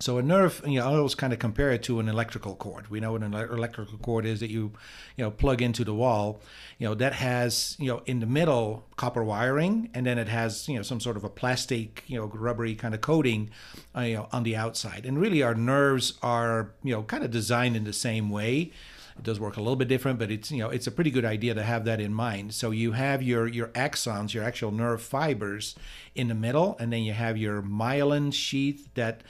so 0.00 0.16
a 0.16 0.22
nerve, 0.22 0.62
you 0.66 0.80
know, 0.80 0.90
I 0.90 0.96
always 0.96 1.14
kind 1.14 1.32
of 1.32 1.38
compare 1.38 1.70
it 1.72 1.82
to 1.84 2.00
an 2.00 2.08
electrical 2.08 2.54
cord. 2.56 2.88
We 2.88 3.00
know 3.00 3.12
what 3.12 3.22
an 3.22 3.34
electrical 3.34 3.98
cord 3.98 4.24
is 4.24 4.40
that 4.40 4.48
you, 4.48 4.72
you 5.16 5.24
know, 5.24 5.30
plug 5.30 5.60
into 5.60 5.84
the 5.84 5.94
wall. 5.94 6.40
You 6.78 6.88
know, 6.88 6.94
that 6.94 7.12
has, 7.12 7.76
you 7.78 7.88
know, 7.88 8.02
in 8.06 8.20
the 8.20 8.26
middle 8.26 8.86
copper 8.96 9.22
wiring, 9.22 9.90
and 9.92 10.06
then 10.06 10.18
it 10.18 10.28
has, 10.28 10.66
you 10.68 10.76
know, 10.76 10.82
some 10.82 11.00
sort 11.00 11.18
of 11.18 11.24
a 11.24 11.28
plastic, 11.28 12.02
you 12.06 12.18
know, 12.18 12.24
rubbery 12.24 12.74
kind 12.74 12.94
of 12.94 13.02
coating, 13.02 13.50
uh, 13.94 14.00
you 14.00 14.16
know, 14.16 14.28
on 14.32 14.42
the 14.42 14.56
outside. 14.56 15.04
And 15.04 15.20
really, 15.20 15.42
our 15.42 15.54
nerves 15.54 16.14
are, 16.22 16.72
you 16.82 16.94
know, 16.94 17.02
kind 17.02 17.22
of 17.22 17.30
designed 17.30 17.76
in 17.76 17.84
the 17.84 17.92
same 17.92 18.30
way. 18.30 18.72
It 19.16 19.24
does 19.24 19.40
work 19.40 19.56
a 19.56 19.60
little 19.60 19.76
bit 19.76 19.88
different, 19.88 20.18
but 20.18 20.30
it's 20.30 20.50
you 20.50 20.58
know 20.58 20.70
it's 20.70 20.86
a 20.86 20.90
pretty 20.90 21.10
good 21.10 21.24
idea 21.24 21.54
to 21.54 21.62
have 21.62 21.84
that 21.84 22.00
in 22.00 22.14
mind. 22.14 22.54
So 22.54 22.70
you 22.70 22.92
have 22.92 23.22
your 23.22 23.46
your 23.46 23.68
axons, 23.68 24.34
your 24.34 24.44
actual 24.44 24.70
nerve 24.70 25.02
fibers 25.02 25.74
in 26.14 26.28
the 26.28 26.34
middle, 26.34 26.76
and 26.78 26.92
then 26.92 27.02
you 27.02 27.12
have 27.12 27.36
your 27.36 27.62
myelin 27.62 28.32
sheath 28.32 28.88
that 28.94 29.22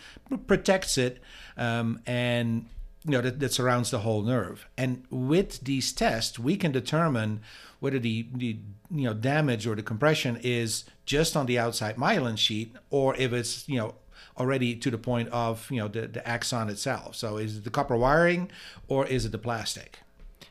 protects 0.47 0.99
it, 0.99 1.21
um, 1.57 2.01
and 2.07 2.67
you 3.05 3.13
know 3.13 3.21
that, 3.21 3.41
that 3.41 3.53
surrounds 3.53 3.91
the 3.91 4.01
whole 4.01 4.23
nerve. 4.23 4.67
And 4.77 5.05
with 5.11 5.61
these 5.61 5.93
tests, 5.93 6.39
we 6.39 6.57
can 6.57 6.73
determine 6.73 7.41
whether 7.81 7.99
the, 7.99 8.29
the 8.35 8.59
you 8.91 9.05
know 9.05 9.15
damage 9.15 9.67
or 9.67 9.75
the 9.75 9.83
compression 9.83 10.39
is 10.43 10.85
just 11.07 11.37
on 11.37 11.47
the 11.47 11.59
outside 11.59 11.97
myelin 11.97 12.39
sheath 12.39 12.77
or 12.91 13.17
if 13.17 13.33
it's 13.33 13.69
you 13.69 13.79
know 13.79 13.95
already 14.39 14.75
to 14.77 14.91
the 14.91 14.99
point 14.99 15.29
of 15.31 15.71
you 15.71 15.79
know 15.79 15.89
the, 15.89 16.07
the 16.07 16.27
axon 16.27 16.69
itself. 16.69 17.17
So 17.17 17.37
is 17.37 17.59
it 17.59 17.65
the 17.65 17.71
copper 17.71 17.97
wiring 17.97 18.51
or 18.89 19.07
is 19.07 19.25
it 19.25 19.33
the 19.33 19.39
plastic? 19.39 20.01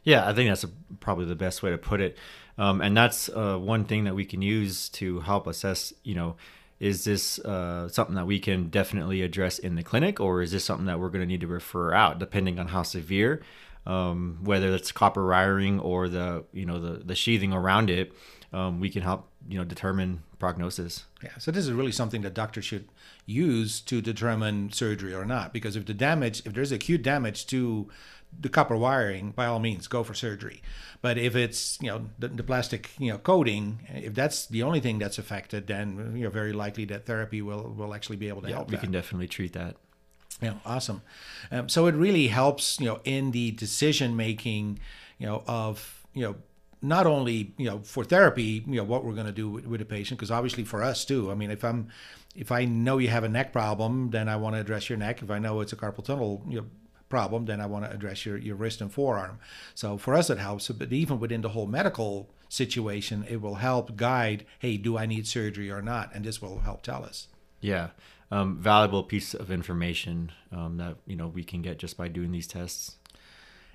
Yeah, 0.04 0.28
I 0.28 0.34
think 0.34 0.50
that's 0.50 0.64
a, 0.64 0.70
probably 1.00 1.26
the 1.26 1.36
best 1.36 1.62
way 1.62 1.72
to 1.72 1.78
put 1.78 2.02
it. 2.02 2.18
Um, 2.58 2.82
and 2.82 2.96
that's 2.96 3.30
uh, 3.30 3.58
one 3.58 3.86
thing 3.86 4.04
that 4.04 4.16
we 4.16 4.26
can 4.26 4.42
use 4.42 4.90
to 4.90 5.22
help 5.22 5.48
assess, 5.48 5.94
you 6.04 6.16
know, 6.16 6.36
is 6.80 7.04
this 7.04 7.40
uh, 7.40 7.88
something 7.90 8.16
that 8.16 8.26
we 8.26 8.40
can 8.40 8.70
definitely 8.70 9.22
address 9.22 9.60
in 9.60 9.76
the 9.76 9.84
clinic, 9.84 10.20
or 10.20 10.42
is 10.42 10.52
this 10.52 10.64
something 10.64 10.86
that 10.86 11.00
we're 11.00 11.10
going 11.10 11.22
to 11.22 11.28
need 11.28 11.42
to 11.42 11.48
refer 11.48 11.94
out, 11.94 12.20
depending 12.20 12.60
on 12.60 12.68
how 12.68 12.84
severe, 12.84 13.42
um, 13.86 14.40
whether 14.44 14.74
it's 14.74 14.92
copper 14.92 15.28
wiring 15.28 15.80
or 15.80 16.08
the 16.08 16.46
you 16.54 16.66
know 16.66 16.80
the 16.80 17.04
the 17.04 17.16
sheathing 17.16 17.54
around 17.54 17.90
it, 17.90 18.14
um, 18.54 18.80
we 18.80 18.90
can 18.90 19.02
help 19.02 19.28
you 19.48 19.58
know 19.58 19.66
determine 19.66 20.24
prognosis. 20.38 21.06
Yeah, 21.22 21.38
so 21.38 21.52
this 21.52 21.66
is 21.66 21.72
really 21.74 21.92
something 21.92 22.22
that 22.22 22.34
doctors 22.34 22.66
should 22.66 22.88
use 23.30 23.80
to 23.82 24.02
determine 24.02 24.72
surgery 24.72 25.14
or 25.14 25.26
not, 25.26 25.54
because 25.54 25.76
if 25.76 25.86
the 25.86 25.94
damage, 25.94 26.42
if 26.46 26.54
there's 26.54 26.72
acute 26.72 27.04
damage 27.04 27.46
to 27.48 27.90
the 28.38 28.50
copper 28.50 28.76
wiring, 28.76 29.32
by 29.32 29.46
all 29.46 29.60
means, 29.60 29.88
go 29.88 30.04
for 30.04 30.14
surgery. 30.14 30.62
But 31.02 31.18
if 31.18 31.36
it's 31.36 31.80
you 31.82 31.88
know 31.88 32.10
the, 32.18 32.28
the, 32.28 32.44
plastic 32.44 32.90
you 32.98 33.12
know 33.12 33.18
coating, 33.18 33.80
if 33.90 34.14
that's 34.14 34.46
the 34.48 34.64
only 34.64 34.80
thing 34.80 35.00
that's 35.00 35.18
affected, 35.18 35.68
then 35.68 36.16
you're 36.18 36.30
very 36.30 36.54
likely 36.54 36.86
that 36.86 37.06
therapy 37.06 37.42
will 37.42 37.74
will 37.78 37.94
actually 37.94 38.18
be 38.18 38.28
able 38.28 38.42
to 38.42 38.50
yeah, 38.50 38.56
help. 38.56 38.70
We 38.70 38.76
that. 38.76 38.82
can 38.82 38.92
definitely 38.92 39.28
treat 39.28 39.54
that. 39.54 39.78
Yeah, 40.42 40.54
awesome. 40.66 41.02
Um, 41.52 41.70
so 41.70 41.88
it 41.88 41.96
really 41.96 42.28
helps 42.28 42.80
you 42.80 42.88
know 42.88 43.00
in 43.04 43.32
the 43.32 43.52
decision 43.52 44.16
making, 44.16 44.80
you 45.20 45.28
know 45.28 45.44
of 45.48 46.06
you 46.14 46.24
know 46.24 46.36
not 46.82 47.06
only 47.06 47.54
you 47.58 47.66
know 47.66 47.80
for 47.80 48.04
therapy 48.04 48.64
you 48.66 48.76
know 48.76 48.84
what 48.84 49.04
we're 49.04 49.14
going 49.14 49.26
to 49.26 49.32
do 49.32 49.50
with, 49.50 49.66
with 49.68 49.82
a 49.82 49.86
patient 49.86 50.18
because 50.18 50.32
obviously 50.32 50.64
for 50.64 50.82
us 50.82 51.04
too 51.04 51.30
i 51.30 51.36
mean 51.36 51.52
if 51.52 51.64
i'm 51.64 51.90
if 52.36 52.52
i 52.52 52.66
know 52.66 52.98
you 52.98 53.08
have 53.08 53.24
a 53.24 53.30
neck 53.30 53.52
problem 53.52 54.12
then 54.12 54.30
i 54.30 54.36
want 54.36 54.56
to 54.56 54.60
address 54.60 54.90
your 54.90 54.98
neck 54.98 55.22
if 55.22 55.30
i 55.30 55.40
know 55.40 55.62
it's 55.62 55.74
a 55.74 55.76
carpal 55.76 56.04
tunnel 56.04 56.44
you 56.48 56.62
know, 56.62 56.66
problem, 57.10 57.46
then 57.46 57.60
I 57.60 57.66
want 57.66 57.86
to 57.86 57.92
address 57.92 58.26
your, 58.26 58.38
your 58.38 58.56
wrist 58.56 58.82
and 58.82 58.94
forearm. 58.94 59.40
So 59.76 59.98
for 59.98 60.14
us, 60.14 60.30
it 60.30 60.38
helps. 60.38 60.70
But 60.70 60.94
even 60.94 61.20
within 61.20 61.42
the 61.42 61.50
whole 61.50 61.66
medical 61.66 62.30
situation, 62.48 63.26
it 63.28 63.42
will 63.42 63.56
help 63.56 63.96
guide, 63.96 64.46
hey, 64.60 64.78
do 64.78 64.98
I 64.98 65.06
need 65.06 65.28
surgery 65.28 65.70
or 65.70 65.82
not? 65.82 66.12
And 66.14 66.24
this 66.24 66.42
will 66.42 66.60
help 66.60 66.84
tell 66.84 67.04
us. 67.04 67.28
Yeah. 67.60 67.90
Um, 68.32 68.58
valuable 68.58 69.04
piece 69.04 69.34
of 69.34 69.50
information 69.50 70.32
um, 70.52 70.78
that 70.78 70.98
you 71.08 71.16
know 71.16 71.28
we 71.28 71.44
can 71.44 71.64
get 71.64 71.80
just 71.80 71.98
by 71.98 72.10
doing 72.10 72.32
these 72.32 72.46
tests 72.46 72.98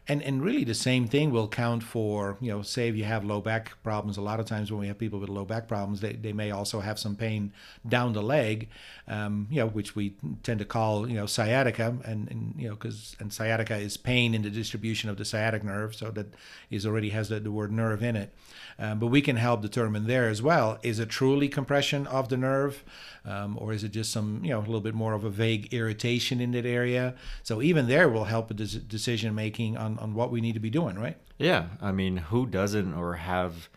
and 0.07 0.23
and 0.23 0.43
really 0.43 0.65
the 0.65 0.75
same 0.75 1.07
thing 1.07 1.31
will 1.31 1.49
count 1.49 1.83
for 1.83 2.37
you 2.41 2.51
know 2.51 2.63
say 2.63 2.89
if 2.89 2.97
you 2.97 3.05
have 3.05 3.25
low 3.25 3.41
back 3.41 3.83
problems 3.83 4.17
a 4.17 4.21
lot 4.21 4.39
of 4.39 4.47
times 4.47 4.71
when 4.71 4.81
we 4.81 4.87
have 4.87 4.99
people 4.99 5.19
with 5.19 5.29
low 5.29 5.45
back 5.45 5.67
problems 5.67 6.01
they, 6.01 6.13
they 6.13 6.33
may 6.33 6.51
also 6.51 6.81
have 6.81 6.99
some 6.99 7.17
pain 7.17 7.53
down 7.89 8.13
the 8.13 8.23
leg 8.23 8.69
um, 9.09 9.47
you 9.51 9.61
know 9.61 9.67
which 9.67 9.95
we 9.95 10.15
tend 10.43 10.59
to 10.59 10.65
call 10.65 11.09
you 11.09 11.17
know 11.17 11.27
sciatica. 11.27 11.97
And, 12.05 12.31
and 12.31 12.55
you 12.57 12.69
know 12.69 12.75
because 12.75 13.17
and 13.21 13.33
sciatica 13.33 13.77
is 13.77 13.97
pain 13.97 14.35
in 14.35 14.43
the 14.43 14.51
distribution 14.51 15.11
of 15.11 15.17
the 15.17 15.25
sciatic 15.25 15.65
nerve 15.65 15.95
so 15.95 16.11
that 16.13 16.35
is 16.71 16.87
already 16.87 17.11
has 17.11 17.29
the, 17.29 17.41
the 17.41 17.51
word 17.51 17.73
nerve 17.73 18.03
in 18.03 18.17
it. 18.17 18.35
Um, 18.79 18.99
but 18.99 19.07
we 19.07 19.23
can 19.23 19.37
help 19.37 19.63
determine 19.63 20.07
there 20.07 20.29
as 20.29 20.43
well 20.43 20.79
is 20.83 20.99
it 20.99 21.09
truly 21.09 21.49
compression 21.49 22.07
of 22.07 22.29
the 22.29 22.37
nerve 22.37 22.85
um, 23.27 23.57
or 23.59 23.73
is 23.73 23.85
it 23.85 23.93
just 23.93 24.13
some 24.13 24.41
you 24.45 24.51
know 24.51 24.59
a 24.59 24.61
little 24.61 24.81
bit 24.81 24.95
more 24.95 25.15
of 25.15 25.25
a 25.25 25.31
vague 25.31 25.73
irritation 25.73 26.41
in 26.41 26.53
that 26.53 26.67
area? 26.67 27.15
So 27.43 27.63
even 27.63 27.89
there 27.89 28.09
will 28.09 28.25
help 28.25 28.49
with 28.49 28.89
decision 28.89 29.35
making 29.35 29.77
on, 29.77 29.94
on 29.99 30.15
what 30.15 30.31
we 30.31 30.41
need 30.41 30.55
to 30.55 30.61
be 30.61 30.71
doing 30.71 30.99
right? 30.99 31.17
Yeah 31.39 31.67
i 31.81 31.93
mean 31.93 32.17
who 32.17 32.47
doesn't 32.47 32.95
or 32.95 33.15
have 33.15 33.69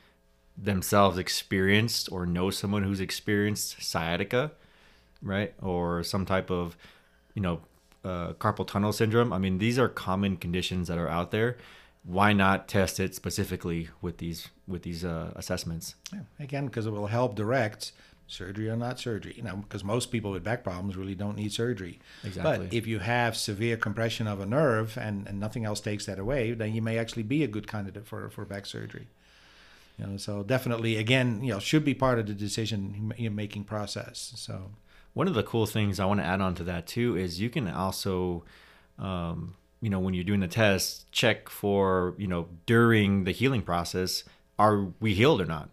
themselves 0.57 1.17
experienced 1.17 2.11
or 2.11 2.25
know 2.25 2.49
someone 2.49 2.83
who's 2.83 2.99
experienced 2.99 3.81
sciatica 3.81 4.51
right? 5.21 5.53
Or 5.61 6.03
some 6.03 6.25
type 6.25 6.49
of 6.49 6.77
you 7.33 7.41
know 7.41 7.61
uh, 8.03 8.33
carpal 8.33 8.67
tunnel 8.67 8.93
syndrome. 8.93 9.33
I 9.33 9.37
mean 9.37 9.57
these 9.57 9.77
are 9.79 9.89
common 9.89 10.37
conditions 10.37 10.87
that 10.87 10.97
are 10.97 11.09
out 11.09 11.31
there. 11.31 11.57
Why 12.03 12.33
not 12.33 12.67
test 12.67 12.99
it 12.99 13.15
specifically 13.15 13.89
with 14.01 14.17
these 14.17 14.49
with 14.67 14.83
these 14.83 15.03
uh, 15.03 15.31
assessments? 15.35 15.95
Yeah. 16.13 16.21
again 16.39 16.65
because 16.67 16.85
it 16.85 16.91
will 16.91 17.07
help 17.07 17.35
direct 17.35 17.91
surgery 18.27 18.69
or 18.69 18.75
not 18.75 18.99
surgery. 18.99 19.33
You 19.35 19.43
know 19.43 19.57
because 19.57 19.83
most 19.83 20.11
people 20.11 20.31
with 20.31 20.43
back 20.43 20.63
problems 20.63 20.95
really 20.95 21.15
don't 21.15 21.35
need 21.35 21.51
surgery. 21.51 21.99
Exactly. 22.23 22.67
but 22.67 22.73
if 22.73 22.85
you 22.85 22.99
have 22.99 23.35
severe 23.35 23.77
compression 23.77 24.27
of 24.27 24.39
a 24.39 24.45
nerve 24.45 24.97
and, 24.97 25.27
and 25.27 25.39
nothing 25.39 25.65
else 25.65 25.79
takes 25.79 26.05
that 26.05 26.19
away 26.19 26.51
then 26.51 26.73
you 26.73 26.81
may 26.81 26.97
actually 26.97 27.23
be 27.23 27.43
a 27.43 27.47
good 27.47 27.67
candidate 27.67 28.05
for, 28.05 28.29
for 28.29 28.45
back 28.45 28.65
surgery. 28.65 29.07
You 29.97 30.05
know 30.05 30.17
so 30.17 30.43
definitely 30.43 30.97
again 30.97 31.41
you 31.43 31.53
know 31.53 31.59
should 31.59 31.83
be 31.85 31.93
part 31.93 32.19
of 32.19 32.27
the 32.27 32.33
decision 32.33 33.13
making 33.17 33.63
process 33.63 34.33
so. 34.35 34.71
One 35.13 35.27
of 35.27 35.33
the 35.33 35.41
cool 35.41 35.65
things 35.65 35.99
i 35.99 36.05
want 36.05 36.19
to 36.19 36.25
add 36.25 36.41
on 36.41 36.53
to 36.55 36.63
that 36.65 36.85
too 36.85 37.17
is 37.17 37.41
you 37.41 37.49
can 37.49 37.67
also 37.67 38.43
um, 38.99 39.55
you 39.81 39.89
know 39.89 39.99
when 39.99 40.13
you're 40.13 40.23
doing 40.23 40.39
the 40.39 40.47
test 40.47 41.11
check 41.11 41.49
for 41.49 42.13
you 42.17 42.27
know 42.27 42.47
during 42.65 43.23
the 43.23 43.31
healing 43.31 43.61
process 43.61 44.23
are 44.59 44.87
we 44.99 45.13
healed 45.13 45.41
or 45.41 45.45
not 45.45 45.69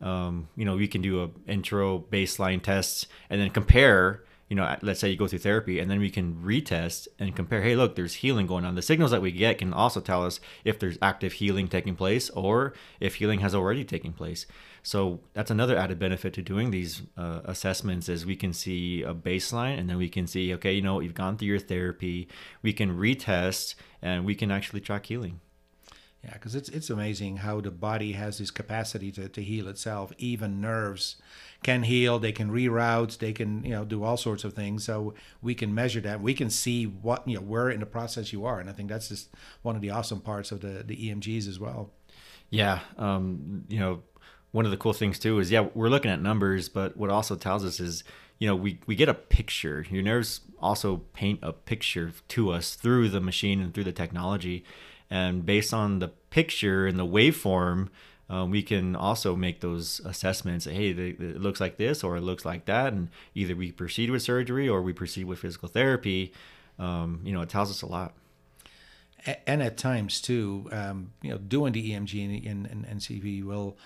um, 0.00 0.48
you 0.56 0.64
know, 0.64 0.76
we 0.76 0.88
can 0.88 1.02
do 1.02 1.22
a 1.22 1.50
intro 1.50 1.98
baseline 1.98 2.62
tests 2.62 3.06
and 3.28 3.40
then 3.40 3.50
compare. 3.50 4.24
You 4.48 4.56
know, 4.56 4.76
let's 4.82 4.98
say 4.98 5.08
you 5.08 5.16
go 5.16 5.28
through 5.28 5.38
therapy, 5.38 5.78
and 5.78 5.88
then 5.88 6.00
we 6.00 6.10
can 6.10 6.34
retest 6.44 7.06
and 7.20 7.36
compare. 7.36 7.62
Hey, 7.62 7.76
look, 7.76 7.94
there's 7.94 8.14
healing 8.14 8.48
going 8.48 8.64
on. 8.64 8.74
The 8.74 8.82
signals 8.82 9.12
that 9.12 9.22
we 9.22 9.30
get 9.30 9.58
can 9.58 9.72
also 9.72 10.00
tell 10.00 10.26
us 10.26 10.40
if 10.64 10.80
there's 10.80 10.98
active 11.00 11.34
healing 11.34 11.68
taking 11.68 11.94
place 11.94 12.30
or 12.30 12.74
if 12.98 13.16
healing 13.16 13.40
has 13.40 13.54
already 13.54 13.84
taken 13.84 14.12
place. 14.12 14.46
So 14.82 15.20
that's 15.34 15.52
another 15.52 15.76
added 15.76 15.98
benefit 15.98 16.32
to 16.34 16.42
doing 16.42 16.70
these 16.70 17.02
uh, 17.16 17.42
assessments 17.44 18.08
is 18.08 18.26
we 18.26 18.34
can 18.34 18.52
see 18.52 19.02
a 19.02 19.14
baseline 19.14 19.78
and 19.78 19.88
then 19.88 19.98
we 19.98 20.08
can 20.08 20.26
see, 20.26 20.52
okay, 20.54 20.72
you 20.72 20.82
know, 20.82 20.98
you've 20.98 21.14
gone 21.14 21.36
through 21.36 21.48
your 21.48 21.58
therapy. 21.58 22.28
We 22.62 22.72
can 22.72 22.96
retest 22.96 23.76
and 24.02 24.24
we 24.24 24.34
can 24.34 24.50
actually 24.50 24.80
track 24.80 25.06
healing. 25.06 25.40
Yeah, 26.24 26.34
because 26.34 26.54
it's 26.54 26.68
it's 26.68 26.90
amazing 26.90 27.38
how 27.38 27.62
the 27.62 27.70
body 27.70 28.12
has 28.12 28.36
this 28.38 28.50
capacity 28.50 29.10
to, 29.12 29.28
to 29.30 29.42
heal 29.42 29.68
itself. 29.68 30.12
Even 30.18 30.60
nerves 30.60 31.16
can 31.62 31.84
heal. 31.84 32.18
They 32.18 32.32
can 32.32 32.50
reroute. 32.50 33.18
They 33.18 33.32
can 33.32 33.64
you 33.64 33.70
know 33.70 33.86
do 33.86 34.04
all 34.04 34.18
sorts 34.18 34.44
of 34.44 34.52
things. 34.52 34.84
So 34.84 35.14
we 35.40 35.54
can 35.54 35.74
measure 35.74 36.00
that. 36.02 36.20
We 36.20 36.34
can 36.34 36.50
see 36.50 36.84
what 36.84 37.26
you 37.26 37.36
know 37.36 37.42
where 37.42 37.70
in 37.70 37.80
the 37.80 37.86
process 37.86 38.34
you 38.34 38.44
are, 38.44 38.60
and 38.60 38.68
I 38.68 38.74
think 38.74 38.90
that's 38.90 39.08
just 39.08 39.30
one 39.62 39.76
of 39.76 39.82
the 39.82 39.90
awesome 39.90 40.20
parts 40.20 40.52
of 40.52 40.60
the 40.60 40.82
the 40.84 40.94
EMGs 40.94 41.48
as 41.48 41.58
well. 41.58 41.90
Yeah, 42.50 42.80
um, 42.98 43.64
you 43.68 43.78
know, 43.78 44.02
one 44.52 44.66
of 44.66 44.72
the 44.72 44.76
cool 44.76 44.92
things 44.92 45.18
too 45.18 45.38
is 45.38 45.50
yeah 45.50 45.68
we're 45.72 45.88
looking 45.88 46.10
at 46.10 46.20
numbers, 46.20 46.68
but 46.68 46.98
what 46.98 47.08
also 47.08 47.34
tells 47.34 47.64
us 47.64 47.80
is 47.80 48.04
you 48.38 48.46
know 48.46 48.54
we 48.54 48.78
we 48.86 48.94
get 48.94 49.08
a 49.08 49.14
picture. 49.14 49.86
Your 49.88 50.02
nerves 50.02 50.42
also 50.60 50.98
paint 51.14 51.38
a 51.42 51.54
picture 51.54 52.12
to 52.28 52.50
us 52.50 52.74
through 52.74 53.08
the 53.08 53.22
machine 53.22 53.62
and 53.62 53.72
through 53.72 53.84
the 53.84 53.92
technology 53.92 54.66
and 55.10 55.44
based 55.44 55.74
on 55.74 55.98
the 55.98 56.08
picture 56.08 56.86
and 56.86 56.98
the 56.98 57.06
waveform 57.06 57.88
um, 58.30 58.52
we 58.52 58.62
can 58.62 58.94
also 58.94 59.34
make 59.34 59.60
those 59.60 60.00
assessments. 60.04 60.64
Hey 60.64 60.90
it 60.90 61.40
looks 61.40 61.60
like 61.60 61.78
this 61.78 62.04
or 62.04 62.16
it 62.16 62.20
looks 62.20 62.44
like 62.44 62.64
that. 62.66 62.92
And 62.92 63.08
either 63.34 63.56
we 63.56 63.72
proceed 63.72 64.08
with 64.08 64.22
surgery 64.22 64.68
or 64.68 64.80
we 64.82 64.92
proceed 64.92 65.24
with 65.24 65.40
physical 65.40 65.68
therapy. 65.68 66.32
Um, 66.78 67.20
you 67.24 67.32
know 67.32 67.42
it 67.42 67.48
tells 67.48 67.70
us 67.70 67.82
a 67.82 67.86
lot. 67.86 68.14
And 69.46 69.62
at 69.62 69.76
times 69.76 70.20
too 70.20 70.68
um, 70.70 71.10
you 71.22 71.30
know 71.30 71.38
doing 71.38 71.72
the 71.72 71.90
emg 71.90 72.24
and, 72.24 72.46
and, 72.46 72.86
and 72.86 73.00
ncv 73.00 73.44
will 73.44 73.76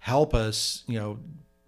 help 0.00 0.34
us 0.34 0.84
you 0.86 0.98
know 0.98 1.18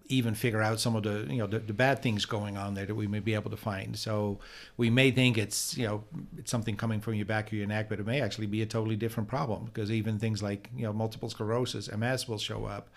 even 0.09 0.35
figure 0.35 0.63
out 0.63 0.81
some 0.81 0.95
of 0.97 1.03
the 1.03 1.27
you 1.29 1.39
know 1.39 1.47
the, 1.47 1.59
the, 1.59 1.73
bad 1.73 2.01
things 2.03 2.25
going 2.25 2.57
on 2.57 2.75
there 2.75 2.87
that 2.87 2.95
we 2.95 3.07
may 3.07 3.21
be 3.21 3.35
able 3.35 3.51
to 3.51 3.57
find. 3.57 3.97
So 3.97 4.39
we 4.77 4.91
may 4.91 5.11
think 5.11 5.39
it's 5.39 5.77
you 5.77 5.87
know 5.87 6.05
it's 6.39 6.51
something 6.51 6.77
coming 6.77 7.01
from 7.01 7.15
your 7.15 7.27
back 7.27 7.53
or 7.53 7.57
your 7.57 7.67
neck, 7.67 7.89
but 7.89 8.01
it 8.01 8.07
may 8.07 8.21
actually 8.21 8.47
be 8.47 8.63
a 8.63 8.67
totally 8.67 8.97
different 8.97 9.29
problem 9.29 9.65
because 9.67 9.91
even 9.91 10.19
things 10.19 10.43
like 10.43 10.71
you 10.77 10.85
know 10.85 10.93
multiple 10.93 11.29
sclerosis, 11.29 11.91
MS 11.95 12.29
will 12.29 12.39
show 12.39 12.65
up 12.65 12.89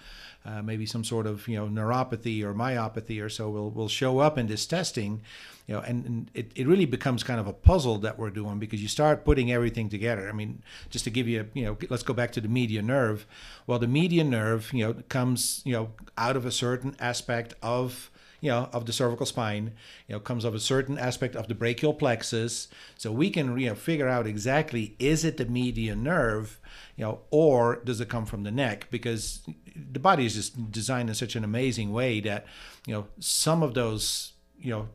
uh, 0.46 0.62
maybe 0.62 0.86
some 0.86 1.04
sort 1.04 1.28
of 1.28 1.48
you 1.48 1.58
know 1.58 1.68
neuropathy 1.68 2.44
or 2.44 2.54
myopathy 2.54 3.24
or 3.24 3.30
so 3.30 3.50
will 3.50 3.70
will 3.70 3.90
show 3.90 4.20
up 4.20 4.38
in 4.38 4.48
this 4.48 4.66
testing 4.66 5.22
you 5.68 5.76
know 5.76 5.82
and, 5.82 6.06
and 6.06 6.32
it, 6.34 6.52
it 6.56 6.68
really 6.68 6.86
becomes 6.86 7.24
kind 7.24 7.40
of 7.40 7.48
a 7.48 7.54
puzzle 7.54 7.98
that 8.00 8.18
we're 8.18 8.30
doing 8.30 8.58
because 8.58 8.82
you 8.82 8.88
start 8.88 9.24
putting 9.24 9.52
everything 9.52 9.90
together. 9.90 10.28
I 10.30 10.32
mean 10.32 10.64
just 10.90 11.04
to 11.06 11.12
give 11.12 11.28
you 11.28 11.42
a, 11.42 11.46
you 11.58 11.66
know 11.66 11.78
let's 11.90 12.04
go 12.04 12.14
back 12.14 12.32
to 12.34 12.42
the 12.42 12.48
median 12.48 12.88
nerve. 12.88 13.28
Well 13.68 13.80
the 13.80 13.88
median 13.88 14.30
nerve 14.30 14.72
you 14.74 14.88
know 14.88 14.96
comes 15.10 15.62
you 15.66 15.74
know 15.74 15.92
out 16.18 16.36
of 16.36 16.46
a 16.46 16.52
certain 16.52 16.96
aspect 17.00 17.54
of 17.62 18.10
you 18.42 18.50
know, 18.50 18.70
of 18.72 18.86
the 18.86 18.94
cervical 18.94 19.26
spine, 19.26 19.74
you 20.08 20.14
know, 20.14 20.20
comes 20.20 20.46
of 20.46 20.56
a 20.56 20.60
certain 20.60 20.98
aspect 20.98 21.36
of 21.36 21.48
the 21.48 21.56
brachial 21.56 21.94
plexus. 21.94 22.68
So 22.98 23.12
we 23.12 23.30
can, 23.30 23.58
you 23.60 23.70
know, 23.70 23.76
figure 23.76 24.08
out 24.08 24.28
exactly 24.28 24.96
is 25.00 25.26
it 25.26 25.38
the 25.38 25.46
median 25.46 26.04
nerve, 26.04 26.60
you 26.96 27.06
know, 27.06 27.20
or 27.32 27.82
does 27.84 28.00
it 28.02 28.10
come 28.10 28.26
from 28.26 28.44
the 28.44 28.52
neck? 28.52 28.88
Because 28.90 29.42
the 29.76 30.00
body 30.00 30.26
is 30.26 30.36
just 30.36 30.72
designed 30.72 31.10
in 31.10 31.16
such 31.16 31.36
an 31.36 31.44
amazing 31.44 31.92
way 31.92 32.20
that, 32.22 32.46
you 32.86 32.94
know, 32.94 33.08
some 33.20 33.64
of 33.64 33.74
those, 33.74 34.34
you 34.60 34.72
know, 34.72 34.90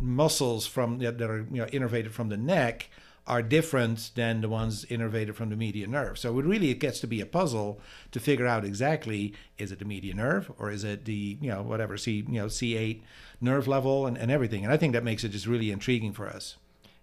muscles 0.00 0.66
from 0.66 0.98
that 0.98 1.20
are 1.20 1.46
you 1.50 1.60
know 1.60 1.66
innervated 1.66 2.10
from 2.10 2.28
the 2.28 2.36
neck 2.36 2.88
are 3.28 3.42
different 3.42 4.10
than 4.14 4.40
the 4.40 4.48
ones 4.48 4.84
innervated 4.86 5.34
from 5.34 5.50
the 5.50 5.56
median 5.56 5.90
nerve. 5.90 6.18
So 6.18 6.36
it 6.38 6.46
really 6.46 6.70
it 6.70 6.80
gets 6.80 6.98
to 7.00 7.06
be 7.06 7.20
a 7.20 7.26
puzzle 7.26 7.80
to 8.10 8.18
figure 8.18 8.46
out 8.46 8.64
exactly 8.64 9.34
is 9.58 9.70
it 9.70 9.78
the 9.78 9.84
median 9.84 10.16
nerve 10.16 10.50
or 10.58 10.70
is 10.70 10.82
it 10.82 11.04
the 11.04 11.38
you 11.40 11.50
know 11.50 11.62
whatever 11.62 11.96
C 11.96 12.24
you 12.26 12.40
know 12.40 12.46
C8 12.46 13.02
nerve 13.40 13.68
level 13.68 14.06
and, 14.06 14.16
and 14.16 14.30
everything. 14.30 14.64
And 14.64 14.72
I 14.72 14.76
think 14.76 14.94
that 14.94 15.04
makes 15.04 15.22
it 15.22 15.28
just 15.28 15.46
really 15.46 15.70
intriguing 15.70 16.12
for 16.12 16.26
us. 16.26 16.56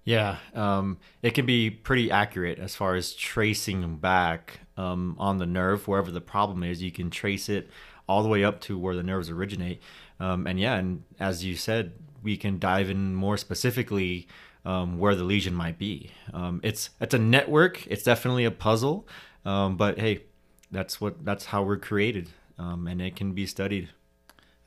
Yeah, 0.04 0.38
um, 0.54 0.98
it 1.24 1.32
can 1.32 1.46
be 1.46 1.70
pretty 1.70 2.12
accurate 2.12 2.60
as 2.60 2.76
far 2.76 2.96
as 2.96 3.14
tracing 3.14 3.98
back 3.98 4.60
um, 4.78 5.16
on 5.18 5.38
the 5.38 5.48
nerve 5.48 5.88
wherever 5.88 6.12
the 6.12 6.22
problem 6.22 6.64
is. 6.64 6.84
You 6.84 6.92
can 6.92 7.10
trace 7.10 7.50
it 7.50 7.70
all 8.08 8.22
the 8.22 8.30
way 8.30 8.44
up 8.44 8.62
to 8.62 8.78
where 8.78 8.96
the 8.96 9.04
nerves 9.04 9.30
originate. 9.30 9.82
Um, 10.20 10.46
and 10.46 10.60
yeah, 10.60 10.76
and 10.76 11.04
as 11.20 11.44
you 11.44 11.56
said, 11.56 11.94
we 12.22 12.38
can 12.38 12.60
dive 12.60 12.90
in 12.90 13.16
more 13.16 13.38
specifically 13.38 14.28
um, 14.66 14.98
where 15.00 15.16
the 15.16 15.24
lesion 15.24 15.54
might 15.54 15.78
be. 15.78 16.12
Um, 16.34 16.60
it's 16.64 16.90
it's 17.00 17.14
a 17.14 17.20
network. 17.20 17.86
It's 17.88 18.04
definitely 18.04 18.46
a 18.46 18.52
puzzle. 18.52 19.08
Um, 19.46 19.78
but 19.78 20.00
hey, 20.00 20.24
that's 20.72 21.00
what 21.00 21.24
that's 21.24 21.46
how 21.46 21.64
we're 21.64 21.78
created, 21.78 22.30
um, 22.58 22.88
and 22.88 23.02
it 23.02 23.16
can 23.16 23.34
be 23.34 23.46
studied. 23.46 23.90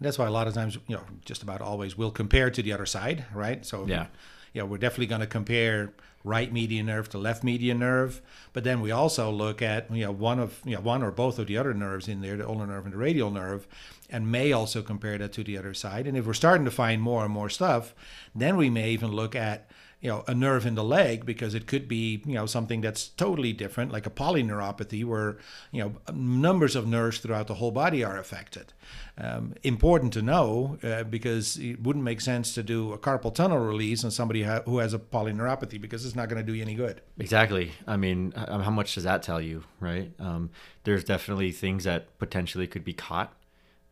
That's 0.01 0.17
why 0.17 0.27
a 0.27 0.31
lot 0.31 0.47
of 0.47 0.55
times, 0.55 0.79
you 0.87 0.95
know, 0.95 1.03
just 1.25 1.43
about 1.43 1.61
always 1.61 1.99
we'll 1.99 2.13
compare 2.13 2.51
to 2.51 2.63
the 2.63 2.73
other 2.73 2.87
side, 2.87 3.25
right? 3.35 3.67
So 3.67 3.85
Yeah. 3.87 4.07
yeah, 4.53 4.63
we're 4.63 4.79
definitely 4.79 5.07
going 5.07 5.23
to 5.23 5.27
compare 5.27 5.93
right 6.23 6.53
median 6.53 6.87
nerve 6.87 7.09
to 7.09 7.19
left 7.19 7.43
median 7.43 7.81
nerve, 7.81 8.23
but 8.53 8.63
then 8.63 8.81
we 8.81 8.93
also 8.93 9.31
look 9.33 9.61
at 9.61 9.91
you 9.91 10.05
know 10.05 10.13
one 10.13 10.39
of 10.39 10.61
you 10.65 10.77
know 10.77 10.81
one 10.81 11.03
or 11.03 11.11
both 11.11 11.41
of 11.41 11.49
the 11.49 11.57
other 11.59 11.75
nerves 11.75 12.07
in 12.07 12.21
there, 12.21 12.37
the 12.37 12.47
ulnar 12.47 12.67
nerve 12.69 12.85
and 12.85 12.95
the 12.95 12.99
radial 12.99 13.33
nerve, 13.33 13.67
and 14.09 14.31
may 14.31 14.53
also 14.53 14.83
compare 14.83 15.19
that 15.19 15.33
to 15.33 15.43
the 15.43 15.59
other 15.59 15.75
side. 15.75 16.07
And 16.07 16.17
if 16.17 16.25
we're 16.27 16.33
starting 16.33 16.65
to 16.65 16.71
find 16.71 17.03
more 17.03 17.25
and 17.25 17.33
more 17.33 17.49
stuff, 17.51 17.93
then 18.37 18.57
we 18.57 18.71
may 18.71 18.91
even 18.91 19.11
look 19.11 19.35
at 19.35 19.69
you 20.01 20.09
know 20.09 20.25
a 20.29 20.35
nerve 20.35 20.65
in 20.65 20.75
the 20.75 20.85
leg 20.85 21.27
because 21.27 21.55
it 21.55 21.67
could 21.67 21.89
be 21.89 22.23
you 22.25 22.35
know 22.35 22.47
something 22.47 22.81
that's 22.81 23.09
totally 23.09 23.53
different 23.53 23.93
like 23.93 24.07
a 24.07 24.11
polyneuropathy 24.11 25.05
where 25.05 25.39
you 25.73 25.83
know 25.83 25.95
numbers 26.13 26.77
of 26.77 26.87
nerves 26.87 27.19
throughout 27.19 27.47
the 27.47 27.55
whole 27.55 27.73
body 27.73 28.05
are 28.05 28.17
affected 28.17 28.73
um, 29.19 29.55
important 29.65 30.13
to 30.13 30.23
know 30.23 30.79
uh, 30.85 31.03
because 31.03 31.57
it 31.59 31.83
wouldn't 31.83 32.05
make 32.05 32.21
sense 32.21 32.55
to 32.55 32.63
do 32.63 32.93
a 32.93 32.99
carpal 32.99 33.35
tunnel 33.35 33.59
release 33.59 34.05
on 34.05 34.11
somebody 34.11 34.45
ha- 34.45 34.63
who 34.65 34.79
has 34.79 34.95
a 34.95 34.99
polyneuropathy 34.99 35.81
because 35.81 36.07
it's 36.07 36.15
not 36.15 36.29
going 36.29 36.41
to 36.41 36.47
do 36.47 36.55
you 36.55 36.63
any 36.63 36.75
good 36.75 37.01
Exactly. 37.19 37.73
I 37.87 37.97
mean, 37.97 38.33
how 38.33 38.71
much 38.71 38.95
does 38.95 39.05
that 39.05 39.23
tell 39.23 39.41
you, 39.41 39.65
right? 39.81 40.13
Um, 40.19 40.51
there's 40.85 41.05
definitely 41.05 41.51
things 41.53 41.85
that 41.85 42.17
potentially 42.19 42.67
could 42.67 42.85
be 42.85 42.93
caught 42.93 43.35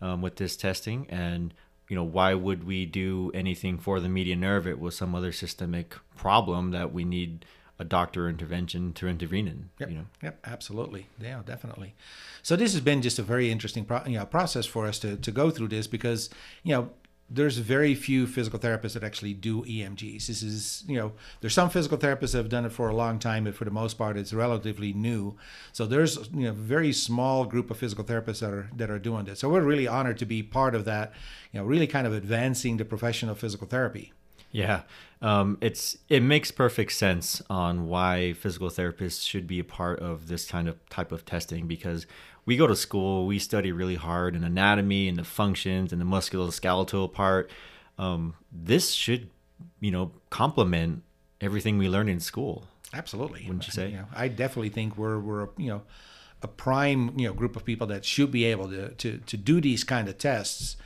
um, 0.00 0.22
with 0.22 0.36
this 0.36 0.56
testing, 0.56 1.06
and 1.08 1.52
you 1.88 1.96
know, 1.96 2.04
why 2.04 2.34
would 2.34 2.64
we 2.64 2.86
do 2.86 3.30
anything 3.34 3.78
for 3.78 4.00
the 4.00 4.08
median 4.08 4.40
nerve? 4.40 4.66
It 4.66 4.80
was 4.80 4.96
some 4.96 5.14
other 5.14 5.32
systemic 5.32 5.94
problem 6.16 6.70
that 6.72 6.92
we 6.92 7.04
need 7.04 7.44
a 7.78 7.84
doctor 7.84 8.28
intervention 8.28 8.92
to 8.94 9.06
intervene 9.06 9.46
in. 9.46 9.68
Yep. 9.78 9.90
You 9.90 9.96
know. 9.96 10.04
Yep. 10.22 10.38
Absolutely. 10.44 11.08
Yeah. 11.20 11.42
Definitely. 11.44 11.94
So 12.42 12.56
this 12.56 12.72
has 12.72 12.80
been 12.80 13.02
just 13.02 13.18
a 13.18 13.22
very 13.22 13.50
interesting 13.50 13.84
pro- 13.84 14.04
you 14.06 14.18
know, 14.18 14.26
process 14.26 14.66
for 14.66 14.86
us 14.86 14.98
to 15.00 15.16
to 15.16 15.30
go 15.30 15.50
through 15.50 15.68
this 15.68 15.86
because 15.86 16.30
you 16.62 16.74
know 16.74 16.90
there's 17.28 17.58
very 17.58 17.94
few 17.94 18.26
physical 18.26 18.58
therapists 18.58 18.92
that 18.92 19.02
actually 19.02 19.34
do 19.34 19.64
EMGs. 19.64 20.26
This 20.26 20.42
is 20.42 20.84
you 20.86 20.96
know 20.96 21.12
there's 21.40 21.54
some 21.54 21.70
physical 21.70 21.98
therapists 21.98 22.32
that 22.32 22.38
have 22.38 22.48
done 22.48 22.64
it 22.64 22.72
for 22.72 22.88
a 22.88 22.94
long 22.94 23.18
time, 23.18 23.44
but 23.44 23.54
for 23.54 23.64
the 23.64 23.70
most 23.70 23.98
part 23.98 24.16
it's 24.16 24.32
relatively 24.32 24.92
new. 24.92 25.36
So 25.72 25.86
there's 25.86 26.16
you 26.32 26.44
know 26.44 26.50
a 26.50 26.52
very 26.52 26.92
small 26.92 27.44
group 27.44 27.70
of 27.70 27.78
physical 27.78 28.04
therapists 28.04 28.40
that 28.40 28.52
are 28.52 28.70
that 28.76 28.90
are 28.90 28.98
doing 28.98 29.24
this. 29.24 29.40
So 29.40 29.48
we're 29.48 29.62
really 29.62 29.88
honored 29.88 30.18
to 30.18 30.26
be 30.26 30.42
part 30.42 30.74
of 30.74 30.84
that. 30.84 31.12
You 31.52 31.60
know, 31.60 31.66
really 31.66 31.86
kind 31.86 32.06
of 32.06 32.12
advancing 32.12 32.76
the 32.76 32.84
profession 32.84 33.28
of 33.28 33.38
physical 33.38 33.66
therapy. 33.66 34.12
Yeah, 34.52 34.82
um, 35.20 35.58
it's 35.60 35.98
it 36.08 36.22
makes 36.22 36.50
perfect 36.50 36.92
sense 36.92 37.42
on 37.50 37.88
why 37.88 38.34
physical 38.34 38.70
therapists 38.70 39.26
should 39.26 39.46
be 39.46 39.58
a 39.58 39.64
part 39.64 39.98
of 39.98 40.28
this 40.28 40.46
kind 40.46 40.68
of 40.68 40.88
type 40.88 41.10
of 41.10 41.24
testing 41.24 41.66
because 41.66 42.06
we 42.46 42.56
go 42.56 42.66
to 42.66 42.76
school, 42.76 43.26
we 43.26 43.38
study 43.38 43.72
really 43.72 43.96
hard 43.96 44.36
in 44.36 44.44
anatomy 44.44 45.08
and 45.08 45.18
the 45.18 45.24
functions 45.24 45.92
and 45.92 46.00
the 46.00 46.06
musculoskeletal 46.06 47.12
part. 47.12 47.50
Um, 47.98 48.34
this 48.52 48.92
should, 48.92 49.28
you 49.80 49.90
know, 49.90 50.12
complement 50.30 51.02
everything 51.40 51.76
we 51.76 51.88
learn 51.88 52.08
in 52.08 52.20
school. 52.20 52.64
Absolutely. 52.94 53.42
Wouldn't 53.46 53.66
you 53.66 53.72
say? 53.72 53.92
know, 53.92 54.06
I 54.14 54.28
definitely 54.28 54.68
think 54.68 54.96
we're 54.96 55.18
we're 55.18 55.48
you 55.56 55.68
know 55.68 55.82
a 56.42 56.48
prime 56.48 57.18
you 57.18 57.26
know 57.26 57.32
group 57.32 57.56
of 57.56 57.64
people 57.64 57.86
that 57.86 58.04
should 58.04 58.30
be 58.30 58.44
able 58.44 58.68
to 58.68 58.90
to, 58.90 59.18
to 59.18 59.36
do 59.36 59.60
these 59.60 59.84
kind 59.84 60.08
of 60.08 60.18
tests 60.18 60.76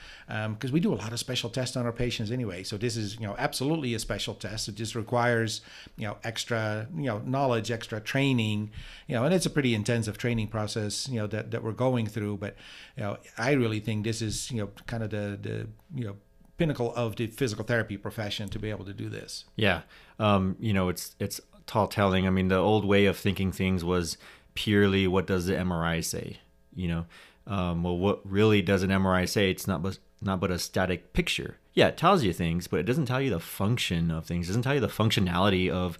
because 0.52 0.70
we 0.70 0.78
do 0.78 0.92
a 0.92 0.94
lot 0.94 1.12
of 1.12 1.18
special 1.18 1.50
tests 1.50 1.76
on 1.76 1.86
our 1.86 1.92
patients 1.92 2.30
anyway. 2.30 2.62
So 2.62 2.76
this 2.76 2.96
is 2.96 3.18
you 3.18 3.26
know 3.26 3.34
absolutely 3.36 3.94
a 3.94 3.98
special 3.98 4.34
test. 4.34 4.68
It 4.68 4.76
just 4.76 4.94
requires 4.94 5.60
you 5.96 6.06
know 6.06 6.18
extra 6.22 6.86
you 6.94 7.06
know 7.06 7.18
knowledge, 7.24 7.70
extra 7.70 8.00
training, 8.00 8.70
you 9.08 9.16
know, 9.16 9.24
and 9.24 9.34
it's 9.34 9.46
a 9.46 9.50
pretty 9.50 9.74
intensive 9.74 10.18
training 10.18 10.48
process 10.48 11.08
you 11.08 11.16
know 11.16 11.26
that 11.26 11.50
that 11.50 11.64
we're 11.64 11.72
going 11.72 12.06
through. 12.06 12.36
But 12.36 12.56
you 12.96 13.02
know, 13.02 13.18
I 13.36 13.52
really 13.52 13.80
think 13.80 14.04
this 14.04 14.22
is 14.22 14.50
you 14.52 14.58
know 14.58 14.70
kind 14.86 15.02
of 15.02 15.10
the 15.10 15.36
the 15.40 15.66
you 15.94 16.04
know 16.04 16.16
pinnacle 16.58 16.94
of 16.94 17.16
the 17.16 17.26
physical 17.26 17.64
therapy 17.64 17.96
profession 17.96 18.48
to 18.50 18.58
be 18.58 18.70
able 18.70 18.84
to 18.84 18.92
do 18.92 19.08
this. 19.08 19.46
Yeah, 19.56 19.82
um, 20.20 20.56
you 20.60 20.72
know, 20.72 20.90
it's 20.90 21.16
it's 21.18 21.40
tall 21.66 21.88
telling. 21.88 22.26
I 22.26 22.30
mean, 22.30 22.48
the 22.48 22.58
old 22.58 22.84
way 22.84 23.06
of 23.06 23.16
thinking 23.16 23.50
things 23.50 23.82
was 23.82 24.16
purely 24.54 25.06
what 25.06 25.26
does 25.26 25.46
the 25.46 25.54
MRI 25.54 26.04
say? 26.04 26.38
You 26.74 26.88
know, 26.88 27.06
um, 27.46 27.82
well, 27.82 27.96
what 27.96 28.20
really 28.24 28.62
does 28.62 28.82
an 28.82 28.90
MRI 28.90 29.28
say? 29.28 29.50
It's 29.50 29.66
not 29.66 29.82
but 29.82 29.98
not 30.22 30.40
but 30.40 30.50
a 30.50 30.58
static 30.58 31.12
picture. 31.12 31.56
Yeah, 31.74 31.88
it 31.88 31.96
tells 31.96 32.24
you 32.24 32.32
things, 32.32 32.66
but 32.66 32.80
it 32.80 32.84
doesn't 32.84 33.06
tell 33.06 33.20
you 33.20 33.30
the 33.30 33.40
function 33.40 34.10
of 34.10 34.26
things. 34.26 34.46
It 34.46 34.50
doesn't 34.50 34.62
tell 34.62 34.74
you 34.74 34.80
the 34.80 34.88
functionality 34.88 35.70
of 35.70 35.98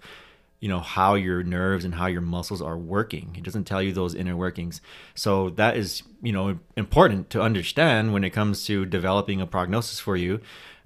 you 0.61 0.69
know 0.69 0.79
how 0.79 1.15
your 1.15 1.43
nerves 1.43 1.83
and 1.83 1.95
how 1.95 2.05
your 2.05 2.21
muscles 2.21 2.61
are 2.61 2.77
working 2.77 3.35
it 3.35 3.43
doesn't 3.43 3.65
tell 3.65 3.81
you 3.81 3.91
those 3.91 4.15
inner 4.15 4.37
workings 4.37 4.79
so 5.15 5.49
that 5.49 5.75
is 5.75 6.03
you 6.21 6.31
know 6.31 6.59
important 6.77 7.29
to 7.31 7.41
understand 7.41 8.13
when 8.13 8.23
it 8.23 8.29
comes 8.29 8.63
to 8.65 8.85
developing 8.85 9.41
a 9.41 9.47
prognosis 9.47 9.99
for 9.99 10.15
you 10.15 10.39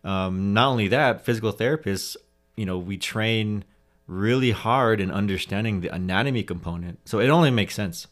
um, 0.04 0.54
not 0.54 0.70
only 0.70 0.88
that 0.88 1.24
physical 1.26 1.54
therapists 1.54 2.16
you 2.56 2.66
know 2.66 2.78
we 2.78 2.98
train 2.98 3.64
really 4.08 4.52
hard 4.52 5.00
in 5.02 5.10
understanding 5.12 5.82
the 5.82 5.94
anatomy 5.94 6.44
component 6.44 7.00
so 7.06 7.20
it 7.20 7.30
only 7.30 7.52
makes 7.52 7.76
sense 7.76 8.08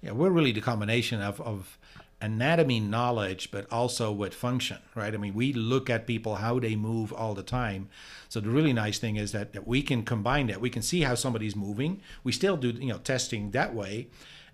Yeah, 0.00 0.12
we're 0.12 0.30
really 0.30 0.52
the 0.52 0.60
combination 0.60 1.20
of, 1.20 1.40
of 1.40 1.78
anatomy 2.20 2.80
knowledge, 2.80 3.50
but 3.50 3.70
also 3.70 4.10
with 4.12 4.34
function, 4.34 4.78
right? 4.94 5.14
I 5.14 5.16
mean, 5.16 5.34
we 5.34 5.52
look 5.52 5.88
at 5.88 6.06
people, 6.06 6.36
how 6.36 6.58
they 6.58 6.74
move 6.74 7.12
all 7.12 7.34
the 7.34 7.42
time. 7.42 7.88
So 8.28 8.40
the 8.40 8.50
really 8.50 8.72
nice 8.72 8.98
thing 8.98 9.16
is 9.16 9.32
that, 9.32 9.52
that 9.52 9.66
we 9.66 9.82
can 9.82 10.02
combine 10.02 10.48
that. 10.48 10.60
We 10.60 10.70
can 10.70 10.82
see 10.82 11.02
how 11.02 11.14
somebody's 11.14 11.54
moving. 11.56 12.00
We 12.24 12.32
still 12.32 12.56
do, 12.56 12.70
you 12.70 12.88
know, 12.88 12.98
testing 12.98 13.52
that 13.52 13.74
way. 13.74 14.08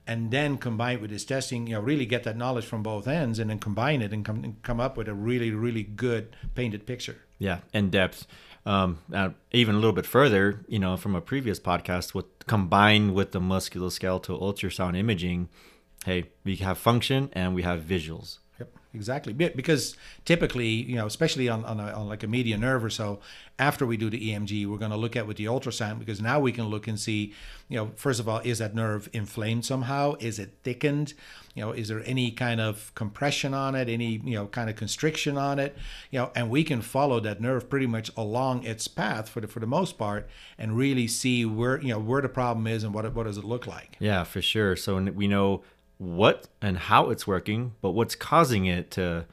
And 0.06 0.30
then 0.30 0.58
combine 0.58 1.00
with 1.00 1.10
this 1.10 1.24
testing, 1.24 1.66
you 1.66 1.74
know, 1.74 1.80
really 1.80 2.04
get 2.04 2.24
that 2.24 2.37
knowledge 2.37 2.66
from 2.66 2.82
both 2.82 3.08
ends 3.08 3.38
and 3.38 3.48
then 3.48 3.58
combine 3.58 4.02
it 4.02 4.12
and 4.12 4.22
come, 4.24 4.44
and 4.44 4.62
come 4.62 4.78
up 4.78 4.98
with 4.98 5.08
a 5.08 5.14
really, 5.14 5.50
really 5.50 5.82
good 5.82 6.37
painted 6.54 6.84
picture. 6.87 7.22
Yeah, 7.38 7.60
in 7.72 7.88
depth. 7.88 8.26
Um, 8.66 8.98
even 9.53 9.74
a 9.74 9.79
little 9.79 9.92
bit 9.92 10.07
further, 10.07 10.64
you 10.68 10.79
know, 10.79 10.96
from 10.96 11.14
a 11.14 11.20
previous 11.20 11.61
podcast, 11.61 12.14
with 12.14 12.24
combined 12.46 13.14
with 13.14 13.33
the 13.33 13.40
musculoskeletal 13.40 14.40
ultrasound 14.40 14.96
imaging, 14.96 15.48
hey, 16.07 16.31
we 16.44 16.57
have 16.57 16.79
function 16.79 17.29
and 17.35 17.55
we 17.55 17.62
have 17.62 17.83
visuals. 17.83 18.38
Yep, 18.59 18.70
exactly. 18.94 19.33
Because 19.33 19.96
typically, 20.24 20.68
you 20.68 20.96
know, 20.96 21.07
especially 21.07 21.48
on, 21.48 21.64
on, 21.64 21.81
a, 21.81 21.92
on 21.92 22.09
like 22.09 22.22
a 22.22 22.27
median 22.27 22.61
nerve 22.61 22.85
or 22.85 22.90
so, 22.90 23.20
after 23.59 23.85
we 23.85 23.96
do 23.96 24.09
the 24.09 24.31
EMG, 24.31 24.66
we're 24.66 24.79
going 24.79 24.90
to 24.90 24.96
look 24.96 25.16
at 25.16 25.27
with 25.27 25.37
the 25.37 25.46
ultrasound 25.46 25.98
because 25.98 26.20
now 26.22 26.40
we 26.40 26.53
can 26.53 26.66
look 26.66 26.87
and 26.87 26.98
see, 26.98 27.35
you 27.68 27.77
know, 27.77 27.90
first 27.96 28.20
of 28.20 28.29
all, 28.29 28.38
is 28.40 28.59
that 28.59 28.74
nerve 28.74 29.09
inflamed 29.12 29.64
somehow? 29.64 30.14
Is 30.20 30.38
it 30.38 30.55
thickened? 30.62 31.14
You 31.55 31.62
know, 31.64 31.73
is 31.73 31.88
there 31.88 32.03
any 32.05 32.33
kind 32.33 32.61
of 32.61 32.93
compression 32.95 33.55
on 33.55 33.75
it? 33.75 33.88
Any, 33.88 34.21
you 34.25 34.35
know, 34.35 34.47
kind 34.47 34.69
of 34.69 34.77
constriction 34.77 35.38
on 35.38 35.59
it? 35.59 35.77
You 36.11 36.21
know, 36.21 36.33
and 36.35 36.51
we 36.51 36.64
can 36.64 36.83
follow 36.83 37.21
that 37.21 37.40
nerve 37.40 37.71
pretty 37.71 37.87
much 37.87 38.11
along 38.17 38.64
its 38.64 38.88
path 38.88 39.29
for 39.29 39.40
the 39.40 39.47
for 39.47 39.61
the 39.61 39.67
most 39.67 39.97
part 39.97 40.29
and 40.59 40.77
really 40.77 41.07
see 41.07 41.45
where 41.45 41.81
you 41.81 41.88
know 41.88 42.01
where 42.01 42.21
the 42.21 42.29
problem 42.29 42.67
is 42.67 42.83
and 42.83 42.93
what 42.93 43.05
it, 43.05 43.14
what 43.14 43.25
does 43.25 43.38
it 43.38 43.45
look 43.45 43.67
like. 43.67 43.97
Yeah, 44.01 44.25
for 44.25 44.43
sure. 44.43 44.75
So 44.75 45.01
we 45.01 45.29
know 45.29 45.62
what 45.99 46.49
and 46.61 46.77
how 46.77 47.11
it's 47.11 47.27
working, 47.27 47.75
but 47.81 47.90
what's 47.90 48.17
causing 48.17 48.67
it 48.67 48.90
to 48.93 49.27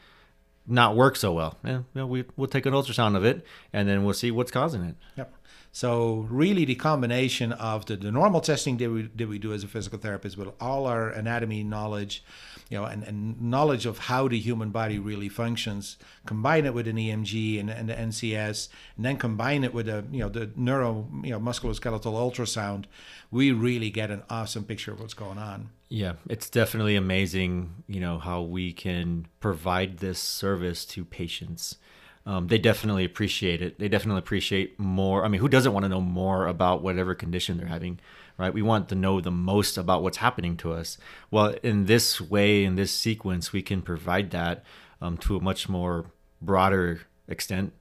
not 0.68 0.96
work 0.96 1.16
so 1.16 1.34
well. 1.34 1.58
Yeah, 1.64 1.78
you 1.78 1.86
know, 1.96 2.08
we 2.08 2.26
we'll 2.38 2.48
take 2.48 2.66
an 2.66 2.74
ultrasound 2.74 3.16
of 3.16 3.26
it 3.26 3.46
and 3.74 3.88
then 3.88 4.04
we'll 4.04 4.14
see 4.14 4.32
what's 4.32 4.52
causing 4.52 4.84
it. 4.84 4.96
Yep. 5.18 5.34
So 5.74 6.28
really, 6.30 6.66
the 6.66 6.76
combination 6.76 7.54
of 7.54 7.86
the, 7.86 7.96
the 7.96 8.12
normal 8.12 8.42
testing 8.42 8.76
that 8.78 8.90
we 8.90 9.04
that 9.16 9.30
we 9.30 9.40
do 9.40 9.54
as 9.54 9.64
a 9.64 9.68
physical 9.68 9.98
therapist, 9.98 10.38
with 10.38 10.50
all 10.60 10.86
our 10.86 11.10
anatomy 11.10 11.64
knowledge, 11.64 12.26
you 12.70 12.78
know, 12.78 12.84
and, 12.84 13.04
and 13.04 13.42
knowledge 13.42 13.86
of 13.86 13.98
how 13.98 14.28
the 14.28 14.38
human 14.38 14.72
body 14.72 15.00
really 15.00 15.30
functions, 15.30 15.98
combine 16.26 16.66
it 16.66 16.74
with 16.74 16.90
an 16.90 16.98
EMG 16.98 17.58
and, 17.58 17.70
and 17.70 17.88
the 17.88 17.94
NCS, 17.94 18.68
and 18.98 19.06
then 19.06 19.16
combine 19.16 19.64
it 19.64 19.74
with 19.74 19.88
a 19.88 20.04
you 20.12 20.20
know 20.20 20.30
the 20.30 20.52
neuro 20.58 21.08
you 21.24 21.32
know 21.32 21.40
musculoskeletal 21.40 22.14
ultrasound, 22.14 22.86
we 23.32 23.54
really 23.54 23.90
get 23.90 24.12
an 24.12 24.24
awesome 24.30 24.66
picture 24.66 24.92
of 24.92 25.00
what's 25.00 25.14
going 25.14 25.38
on. 25.38 25.70
Yeah, 25.88 26.14
it's 26.30 26.50
definitely 26.50 26.98
amazing, 26.98 27.84
you 27.88 28.00
know, 28.00 28.20
how 28.20 28.42
we 28.42 28.74
can 28.74 29.28
provide 29.40 29.98
this 29.98 30.20
service 30.20 30.86
to 30.86 31.06
patients. 31.06 31.78
Um, 32.26 32.48
they 32.48 32.60
definitely 32.60 33.04
appreciate 33.04 33.62
it. 33.62 33.80
They 33.80 33.90
definitely 33.90 34.20
appreciate 34.20 34.80
more. 34.80 35.26
I 35.26 35.28
mean, 35.28 35.42
who 35.42 35.50
doesn't 35.50 35.74
want 35.74 35.86
to 35.86 35.90
know 35.90 36.02
more 36.02 36.46
about 36.46 36.84
whatever 36.84 37.16
condition 37.16 37.58
they're 37.58 37.68
having, 37.68 38.00
right? 38.38 38.54
We 38.54 38.62
want 38.62 38.90
to 38.90 38.96
know 38.96 39.22
the 39.22 39.32
most 39.32 39.78
about 39.78 40.04
what's 40.04 40.18
happening 40.18 40.56
to 40.58 40.72
us. 40.72 41.00
Well, 41.32 41.56
in 41.64 41.86
this 41.86 42.22
way, 42.22 42.64
in 42.64 42.76
this 42.76 42.92
sequence, 42.92 43.52
we 43.52 43.64
can 43.64 43.82
provide 43.82 44.30
that 44.32 44.64
um, 45.02 45.18
to 45.18 45.36
a 45.36 45.42
much 45.42 45.68
more 45.68 46.12
broader 46.42 47.02
extent. 47.28 47.74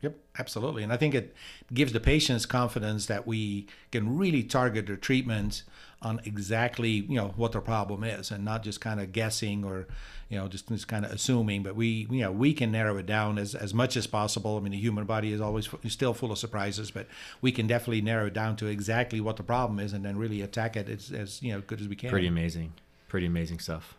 Yep, 0.00 0.16
absolutely. 0.38 0.82
And 0.82 0.92
I 0.92 0.96
think 0.96 1.14
it 1.14 1.34
gives 1.72 1.92
the 1.92 2.00
patients 2.00 2.46
confidence 2.46 3.06
that 3.06 3.26
we 3.26 3.68
can 3.90 4.18
really 4.18 4.42
target 4.42 4.86
their 4.86 4.96
treatment 4.96 5.62
on 6.02 6.20
exactly, 6.24 6.90
you 6.90 7.14
know, 7.14 7.32
what 7.36 7.52
their 7.52 7.62
problem 7.62 8.04
is 8.04 8.30
and 8.30 8.44
not 8.44 8.62
just 8.62 8.80
kind 8.80 9.00
of 9.00 9.12
guessing 9.12 9.64
or, 9.64 9.86
you 10.34 10.40
know, 10.40 10.48
just, 10.48 10.66
just 10.66 10.88
kind 10.88 11.04
of 11.04 11.12
assuming, 11.12 11.62
but 11.62 11.76
we, 11.76 12.08
you 12.10 12.20
know, 12.20 12.32
we 12.32 12.52
can 12.52 12.72
narrow 12.72 12.96
it 12.96 13.06
down 13.06 13.38
as, 13.38 13.54
as 13.54 13.72
much 13.72 13.96
as 13.96 14.08
possible. 14.08 14.56
I 14.56 14.60
mean, 14.60 14.72
the 14.72 14.78
human 14.78 15.04
body 15.04 15.32
is 15.32 15.40
always 15.40 15.68
f- 15.72 15.78
still 15.92 16.12
full 16.12 16.32
of 16.32 16.38
surprises, 16.38 16.90
but 16.90 17.06
we 17.40 17.52
can 17.52 17.68
definitely 17.68 18.00
narrow 18.00 18.26
it 18.26 18.32
down 18.32 18.56
to 18.56 18.66
exactly 18.66 19.20
what 19.20 19.36
the 19.36 19.44
problem 19.44 19.78
is 19.78 19.92
and 19.92 20.04
then 20.04 20.16
really 20.18 20.42
attack 20.42 20.76
it 20.76 20.88
as, 20.88 21.12
as 21.12 21.40
you 21.40 21.52
know, 21.52 21.60
good 21.60 21.80
as 21.80 21.86
we 21.86 21.94
can. 21.94 22.10
Pretty 22.10 22.26
amazing. 22.26 22.72
Pretty 23.06 23.26
amazing 23.26 23.60
stuff. 23.60 23.94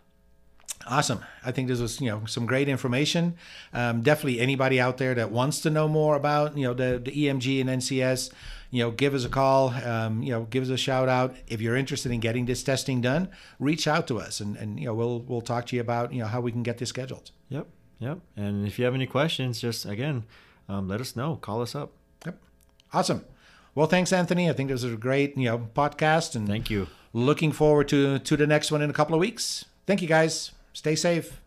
Awesome. 0.85 1.23
I 1.45 1.53
think 1.53 1.69
this 1.69 1.79
was, 1.79 2.01
you 2.01 2.09
know, 2.09 2.25
some 2.25 2.45
great 2.45 2.67
information. 2.67 3.37
Um, 3.73 4.01
definitely 4.01 4.41
anybody 4.41 4.77
out 4.77 4.97
there 4.97 5.15
that 5.15 5.31
wants 5.31 5.61
to 5.61 5.69
know 5.69 5.87
more 5.87 6.17
about, 6.17 6.57
you 6.57 6.67
know, 6.67 6.73
the, 6.73 7.01
the 7.01 7.11
EMG 7.11 7.61
and 7.61 7.69
NCS, 7.69 8.29
you 8.75 8.83
know, 8.83 8.91
give 8.91 9.13
us 9.13 9.23
a 9.23 9.29
call, 9.29 9.69
um, 9.69 10.21
you 10.21 10.31
know, 10.31 10.43
give 10.49 10.63
us 10.63 10.69
a 10.69 10.77
shout 10.77 11.07
out. 11.07 11.35
If 11.47 11.61
you're 11.61 11.77
interested 11.77 12.11
in 12.11 12.19
getting 12.19 12.45
this 12.45 12.61
testing 12.61 12.99
done, 13.01 13.29
reach 13.59 13.87
out 13.87 14.05
to 14.07 14.19
us 14.19 14.41
and, 14.41 14.57
and, 14.57 14.79
you 14.79 14.87
know, 14.87 14.93
we'll, 14.93 15.19
we'll 15.21 15.41
talk 15.41 15.65
to 15.67 15.75
you 15.75 15.81
about, 15.81 16.11
you 16.11 16.19
know, 16.19 16.27
how 16.27 16.41
we 16.41 16.51
can 16.51 16.63
get 16.63 16.77
this 16.77 16.89
scheduled. 16.89 17.31
Yep. 17.49 17.67
Yep. 17.99 18.19
And 18.35 18.67
if 18.67 18.77
you 18.77 18.85
have 18.85 18.93
any 18.93 19.07
questions, 19.07 19.61
just 19.61 19.85
again, 19.85 20.25
um, 20.67 20.87
let 20.87 20.99
us 20.99 21.15
know. 21.15 21.37
Call 21.37 21.61
us 21.61 21.73
up. 21.75 21.91
Yep. 22.25 22.37
Awesome. 22.91 23.23
Well, 23.75 23.87
thanks, 23.87 24.11
Anthony. 24.11 24.49
I 24.49 24.53
think 24.53 24.69
this 24.69 24.83
was 24.83 24.93
a 24.93 24.97
great, 24.97 25.37
you 25.37 25.45
know, 25.45 25.69
podcast 25.73 26.35
and 26.35 26.47
Thank 26.47 26.69
you. 26.69 26.87
looking 27.13 27.51
forward 27.51 27.87
to, 27.89 28.19
to 28.19 28.37
the 28.37 28.47
next 28.47 28.71
one 28.71 28.81
in 28.81 28.89
a 28.89 28.93
couple 28.93 29.15
of 29.15 29.21
weeks. 29.21 29.65
Thank 29.87 30.01
you 30.01 30.07
guys. 30.07 30.51
Stay 30.73 30.95
safe. 30.95 31.39